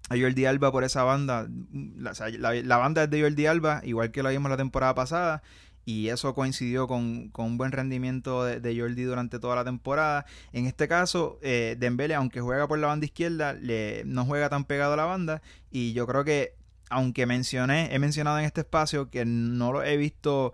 a 0.08 0.16
Jordi 0.16 0.44
Alba 0.44 0.70
por 0.72 0.84
esa 0.84 1.02
banda. 1.04 1.48
La, 1.72 2.76
banda 2.78 3.04
es 3.04 3.10
de 3.10 3.22
Jordi 3.22 3.46
Alba, 3.46 3.80
igual 3.84 4.10
que 4.10 4.22
lo 4.22 4.30
vimos 4.30 4.50
la 4.50 4.56
temporada 4.56 4.94
pasada. 4.94 5.42
Y 5.84 6.08
eso 6.08 6.34
coincidió 6.34 6.88
con, 6.88 7.30
un 7.32 7.58
buen 7.58 7.70
rendimiento 7.70 8.44
de, 8.44 8.60
de 8.60 8.78
Jordi 8.78 9.04
durante 9.04 9.38
toda 9.38 9.54
la 9.54 9.64
temporada. 9.64 10.26
En 10.52 10.66
este 10.66 10.88
caso, 10.88 11.38
eh, 11.42 11.76
Dembele, 11.78 12.14
aunque 12.14 12.40
juega 12.40 12.66
por 12.66 12.78
la 12.78 12.88
banda 12.88 13.06
izquierda, 13.06 13.52
le, 13.52 14.02
no 14.04 14.24
juega 14.24 14.48
tan 14.48 14.64
pegado 14.64 14.94
a 14.94 14.96
la 14.96 15.04
banda. 15.04 15.42
Y 15.70 15.92
yo 15.92 16.06
creo 16.06 16.24
que, 16.24 16.54
aunque 16.90 17.26
mencioné, 17.26 17.94
he 17.94 18.00
mencionado 18.00 18.38
en 18.38 18.46
este 18.46 18.62
espacio 18.62 19.10
que 19.10 19.24
no 19.24 19.72
lo 19.72 19.84
he 19.84 19.96
visto 19.96 20.52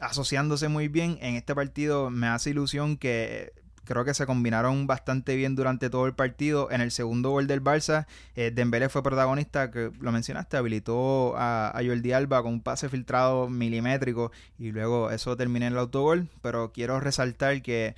asociándose 0.00 0.68
muy 0.68 0.88
bien, 0.88 1.18
en 1.20 1.36
este 1.36 1.54
partido 1.54 2.10
me 2.10 2.26
hace 2.26 2.50
ilusión 2.50 2.96
que 2.96 3.52
creo 3.84 4.04
que 4.04 4.14
se 4.14 4.26
combinaron 4.26 4.86
bastante 4.86 5.36
bien 5.36 5.54
durante 5.56 5.90
todo 5.90 6.06
el 6.06 6.14
partido. 6.14 6.70
En 6.70 6.80
el 6.80 6.90
segundo 6.90 7.30
gol 7.30 7.46
del 7.46 7.62
Barça, 7.62 8.06
eh, 8.34 8.50
Dembélé 8.54 8.88
fue 8.88 9.02
protagonista, 9.02 9.70
que 9.70 9.90
lo 10.00 10.12
mencionaste, 10.12 10.56
habilitó 10.56 11.34
a, 11.36 11.72
Jordi 11.74 12.12
Alba 12.12 12.42
con 12.42 12.54
un 12.54 12.60
pase 12.60 12.88
filtrado 12.88 13.48
milimétrico 13.48 14.32
y 14.58 14.72
luego 14.72 15.10
eso 15.10 15.36
terminó 15.36 15.66
en 15.66 15.72
el 15.72 15.78
autogol. 15.78 16.28
Pero 16.42 16.72
quiero 16.72 17.00
resaltar 17.00 17.62
que 17.62 17.94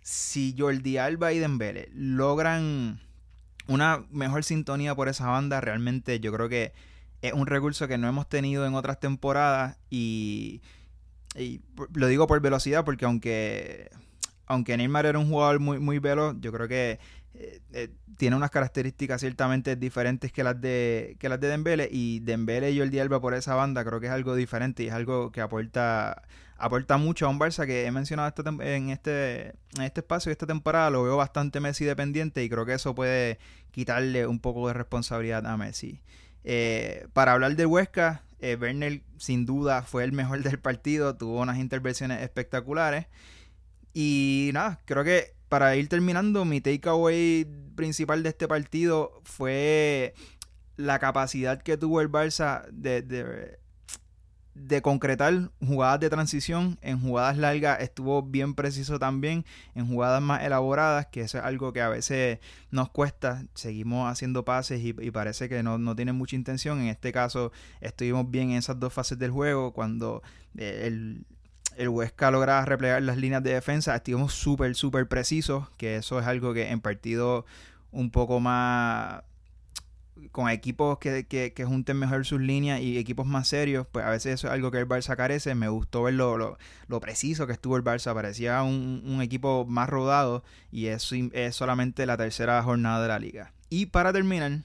si 0.00 0.54
Jordi 0.56 0.98
Alba 0.98 1.32
y 1.32 1.38
Dembélé 1.38 1.88
logran 1.94 3.00
una 3.66 4.04
mejor 4.10 4.44
sintonía 4.44 4.94
por 4.94 5.08
esa 5.08 5.26
banda, 5.26 5.60
realmente 5.60 6.20
yo 6.20 6.32
creo 6.32 6.48
que 6.48 6.72
es 7.22 7.32
un 7.32 7.46
recurso 7.46 7.88
que 7.88 7.96
no 7.96 8.06
hemos 8.06 8.28
tenido 8.28 8.66
en 8.66 8.74
otras 8.74 9.00
temporadas 9.00 9.78
y, 9.88 10.60
lo 11.94 12.06
digo 12.06 12.26
por 12.26 12.40
velocidad 12.40 12.84
porque 12.84 13.06
aunque 13.06 13.90
aunque 14.46 14.76
Neymar 14.76 15.06
era 15.06 15.18
un 15.18 15.28
jugador 15.28 15.60
muy 15.60 15.78
muy 15.78 15.98
veloz, 15.98 16.36
yo 16.40 16.52
creo 16.52 16.68
que 16.68 16.98
eh, 17.36 17.60
eh, 17.72 17.88
tiene 18.16 18.36
unas 18.36 18.52
características 18.52 19.20
ciertamente 19.20 19.74
diferentes 19.74 20.30
que 20.30 20.44
las 20.44 20.60
de 20.60 21.16
que 21.18 21.28
las 21.28 21.40
de 21.40 21.48
Dembele 21.48 21.88
y 21.90 22.20
Dembele 22.20 22.70
y 22.70 22.78
Jordi 22.78 23.00
Alba 23.00 23.20
por 23.20 23.34
esa 23.34 23.56
banda 23.56 23.84
creo 23.84 23.98
que 23.98 24.06
es 24.06 24.12
algo 24.12 24.36
diferente 24.36 24.84
y 24.84 24.86
es 24.86 24.92
algo 24.92 25.32
que 25.32 25.40
aporta 25.40 26.22
aporta 26.56 26.96
mucho 26.96 27.26
a 27.26 27.30
un 27.30 27.40
Barça 27.40 27.66
que 27.66 27.86
he 27.86 27.90
mencionado 27.90 28.32
en 28.62 28.90
este 28.90 29.48
en 29.76 29.82
este 29.82 30.00
espacio 30.00 30.30
esta 30.30 30.46
temporada 30.46 30.90
lo 30.90 31.02
veo 31.02 31.16
bastante 31.16 31.58
Messi 31.58 31.84
dependiente 31.84 32.44
y 32.44 32.48
creo 32.48 32.64
que 32.64 32.74
eso 32.74 32.94
puede 32.94 33.40
quitarle 33.72 34.28
un 34.28 34.38
poco 34.38 34.68
de 34.68 34.74
responsabilidad 34.74 35.44
a 35.44 35.56
Messi. 35.56 36.00
Eh, 36.44 37.08
para 37.14 37.32
hablar 37.32 37.56
del 37.56 37.66
Huesca, 37.66 38.22
Werner 38.40 39.00
sin 39.16 39.44
duda 39.44 39.82
fue 39.82 40.04
el 40.04 40.12
mejor 40.12 40.44
del 40.44 40.60
partido, 40.60 41.16
tuvo 41.16 41.40
unas 41.40 41.58
intervenciones 41.58 42.22
espectaculares. 42.22 43.06
Y 43.94 44.50
nada, 44.52 44.80
creo 44.84 45.04
que 45.04 45.34
para 45.48 45.76
ir 45.76 45.88
terminando, 45.88 46.44
mi 46.44 46.60
takeaway 46.60 47.46
principal 47.76 48.24
de 48.24 48.30
este 48.30 48.48
partido 48.48 49.20
fue 49.22 50.14
la 50.76 50.98
capacidad 50.98 51.62
que 51.62 51.76
tuvo 51.76 52.00
el 52.00 52.10
Barça 52.10 52.66
de, 52.72 53.02
de, 54.54 54.82
concretar 54.82 55.52
jugadas 55.64 56.00
de 56.00 56.10
transición. 56.10 56.76
En 56.82 57.00
jugadas 57.00 57.36
largas 57.38 57.80
estuvo 57.80 58.20
bien 58.22 58.54
preciso 58.54 58.98
también. 58.98 59.44
En 59.76 59.86
jugadas 59.86 60.20
más 60.20 60.42
elaboradas, 60.42 61.06
que 61.06 61.20
eso 61.20 61.38
es 61.38 61.44
algo 61.44 61.72
que 61.72 61.80
a 61.80 61.88
veces 61.88 62.40
nos 62.72 62.90
cuesta. 62.90 63.44
Seguimos 63.54 64.10
haciendo 64.10 64.44
pases 64.44 64.80
y, 64.80 64.88
y 64.88 65.10
parece 65.12 65.48
que 65.48 65.62
no, 65.62 65.78
no 65.78 65.94
tienen 65.94 66.16
mucha 66.16 66.34
intención. 66.34 66.80
En 66.80 66.88
este 66.88 67.12
caso, 67.12 67.52
estuvimos 67.80 68.28
bien 68.28 68.50
en 68.50 68.58
esas 68.58 68.80
dos 68.80 68.92
fases 68.92 69.20
del 69.20 69.30
juego. 69.30 69.72
Cuando 69.72 70.20
eh, 70.56 70.82
el, 70.88 71.26
el 71.76 71.88
Huesca 71.88 72.30
logra 72.30 72.64
replegar 72.64 73.02
las 73.02 73.16
líneas 73.16 73.42
de 73.42 73.54
defensa, 73.54 73.94
estuvimos 73.94 74.32
súper, 74.32 74.74
súper 74.74 75.08
precisos, 75.08 75.68
que 75.76 75.96
eso 75.96 76.18
es 76.18 76.26
algo 76.26 76.54
que 76.54 76.70
en 76.70 76.80
partido 76.80 77.44
un 77.90 78.10
poco 78.10 78.40
más 78.40 79.22
con 80.32 80.48
equipos 80.48 80.98
que, 80.98 81.64
junten 81.66 81.96
mejor 81.96 82.24
sus 82.24 82.40
líneas 82.40 82.80
y 82.80 82.98
equipos 82.98 83.26
más 83.26 83.48
serios, 83.48 83.86
pues 83.90 84.04
a 84.04 84.10
veces 84.10 84.34
eso 84.34 84.46
es 84.46 84.52
algo 84.52 84.70
que 84.70 84.78
el 84.78 84.88
Barça 84.88 85.16
carece. 85.16 85.54
Me 85.54 85.68
gustó 85.68 86.02
ver 86.02 86.14
lo, 86.14 86.58
preciso 87.00 87.46
que 87.46 87.52
estuvo 87.52 87.76
el 87.76 87.84
Barça, 87.84 88.14
parecía 88.14 88.62
un, 88.62 89.02
un 89.04 89.22
equipo 89.22 89.64
más 89.66 89.88
rodado 89.88 90.44
y 90.70 90.86
es 90.86 91.12
solamente 91.50 92.06
la 92.06 92.16
tercera 92.16 92.62
jornada 92.62 93.02
de 93.02 93.08
la 93.08 93.18
liga. 93.18 93.52
Y 93.70 93.86
para 93.86 94.12
terminar, 94.12 94.60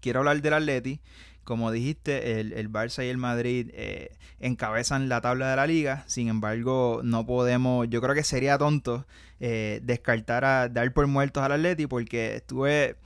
quiero 0.00 0.20
hablar 0.20 0.40
del 0.42 0.54
Atleti. 0.54 1.00
Como 1.46 1.70
dijiste, 1.70 2.40
el, 2.40 2.52
el 2.54 2.70
Barça 2.70 3.06
y 3.06 3.08
el 3.08 3.18
Madrid 3.18 3.70
eh, 3.72 4.10
encabezan 4.40 5.08
la 5.08 5.20
tabla 5.20 5.48
de 5.48 5.54
la 5.54 5.66
liga. 5.68 6.02
Sin 6.08 6.26
embargo, 6.26 7.02
no 7.04 7.24
podemos, 7.24 7.88
yo 7.88 8.00
creo 8.02 8.16
que 8.16 8.24
sería 8.24 8.58
tonto 8.58 9.06
eh, 9.38 9.78
descartar 9.84 10.44
a 10.44 10.68
dar 10.68 10.92
por 10.92 11.06
muertos 11.06 11.44
al 11.44 11.52
Atleti 11.52 11.86
porque 11.86 12.34
estuve 12.34 12.96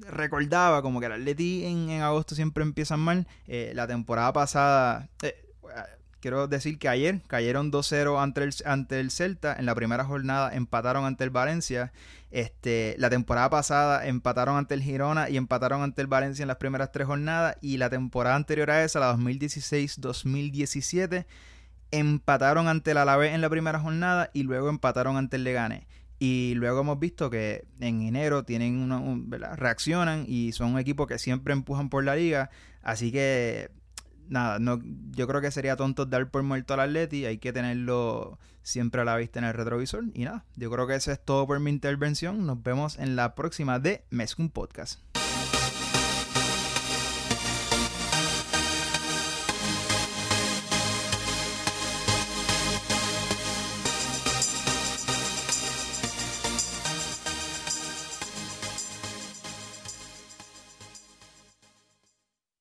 recordaba 0.00 0.82
como 0.82 0.98
que 0.98 1.06
el 1.06 1.12
Atleti 1.12 1.64
en, 1.64 1.90
en 1.90 2.02
agosto 2.02 2.34
siempre 2.34 2.64
empiezan 2.64 2.98
mal. 2.98 3.28
Eh, 3.46 3.70
la 3.76 3.86
temporada 3.86 4.32
pasada, 4.32 5.08
eh, 5.22 5.36
quiero 6.20 6.46
decir 6.48 6.78
que 6.78 6.88
ayer 6.88 7.20
cayeron 7.26 7.70
2-0 7.72 8.22
ante 8.22 8.42
el, 8.44 8.54
ante 8.64 9.00
el 9.00 9.10
Celta. 9.10 9.54
En 9.58 9.66
la 9.66 9.74
primera 9.74 10.04
jornada 10.04 10.54
empataron 10.54 11.04
ante 11.04 11.24
el 11.24 11.30
Valencia. 11.30 11.92
Este, 12.30 12.94
la 12.98 13.10
temporada 13.10 13.50
pasada 13.50 14.06
empataron 14.06 14.56
ante 14.56 14.74
el 14.74 14.82
Girona 14.82 15.28
y 15.30 15.36
empataron 15.36 15.82
ante 15.82 16.00
el 16.02 16.06
Valencia 16.06 16.42
en 16.42 16.48
las 16.48 16.58
primeras 16.58 16.92
tres 16.92 17.06
jornadas. 17.06 17.56
Y 17.60 17.76
la 17.78 17.90
temporada 17.90 18.36
anterior 18.36 18.70
a 18.70 18.84
esa, 18.84 19.00
la 19.00 19.14
2016-2017, 19.16 21.26
empataron 21.90 22.68
ante 22.68 22.92
el 22.92 22.98
Alavés 22.98 23.34
en 23.34 23.40
la 23.40 23.50
primera 23.50 23.80
jornada 23.80 24.30
y 24.32 24.44
luego 24.44 24.68
empataron 24.68 25.16
ante 25.16 25.36
el 25.36 25.44
Leganés. 25.44 25.86
Y 26.18 26.52
luego 26.56 26.82
hemos 26.82 26.98
visto 27.00 27.30
que 27.30 27.64
en 27.80 28.02
enero 28.02 28.44
tienen 28.44 28.78
una, 28.78 28.98
un- 28.98 29.30
reaccionan 29.30 30.26
y 30.28 30.52
son 30.52 30.74
un 30.74 30.78
equipo 30.78 31.06
que 31.06 31.18
siempre 31.18 31.54
empujan 31.54 31.88
por 31.88 32.04
la 32.04 32.14
liga. 32.14 32.50
Así 32.82 33.10
que 33.10 33.70
nada, 34.30 34.58
no, 34.58 34.80
yo 35.10 35.26
creo 35.26 35.40
que 35.40 35.50
sería 35.50 35.76
tonto 35.76 36.06
dar 36.06 36.30
por 36.30 36.42
muerto 36.42 36.74
al 36.74 36.80
Atleti. 36.80 37.26
Hay 37.26 37.38
que 37.38 37.52
tenerlo 37.52 38.38
siempre 38.62 39.02
a 39.02 39.04
la 39.04 39.16
vista 39.16 39.38
en 39.38 39.44
el 39.44 39.52
retrovisor. 39.52 40.04
Y 40.14 40.24
nada, 40.24 40.44
yo 40.56 40.70
creo 40.70 40.86
que 40.86 40.94
eso 40.94 41.12
es 41.12 41.22
todo 41.22 41.46
por 41.46 41.60
mi 41.60 41.70
intervención. 41.70 42.46
Nos 42.46 42.62
vemos 42.62 42.98
en 42.98 43.16
la 43.16 43.34
próxima 43.34 43.78
de 43.78 44.04
Mezcum 44.10 44.48
Podcast. 44.48 45.09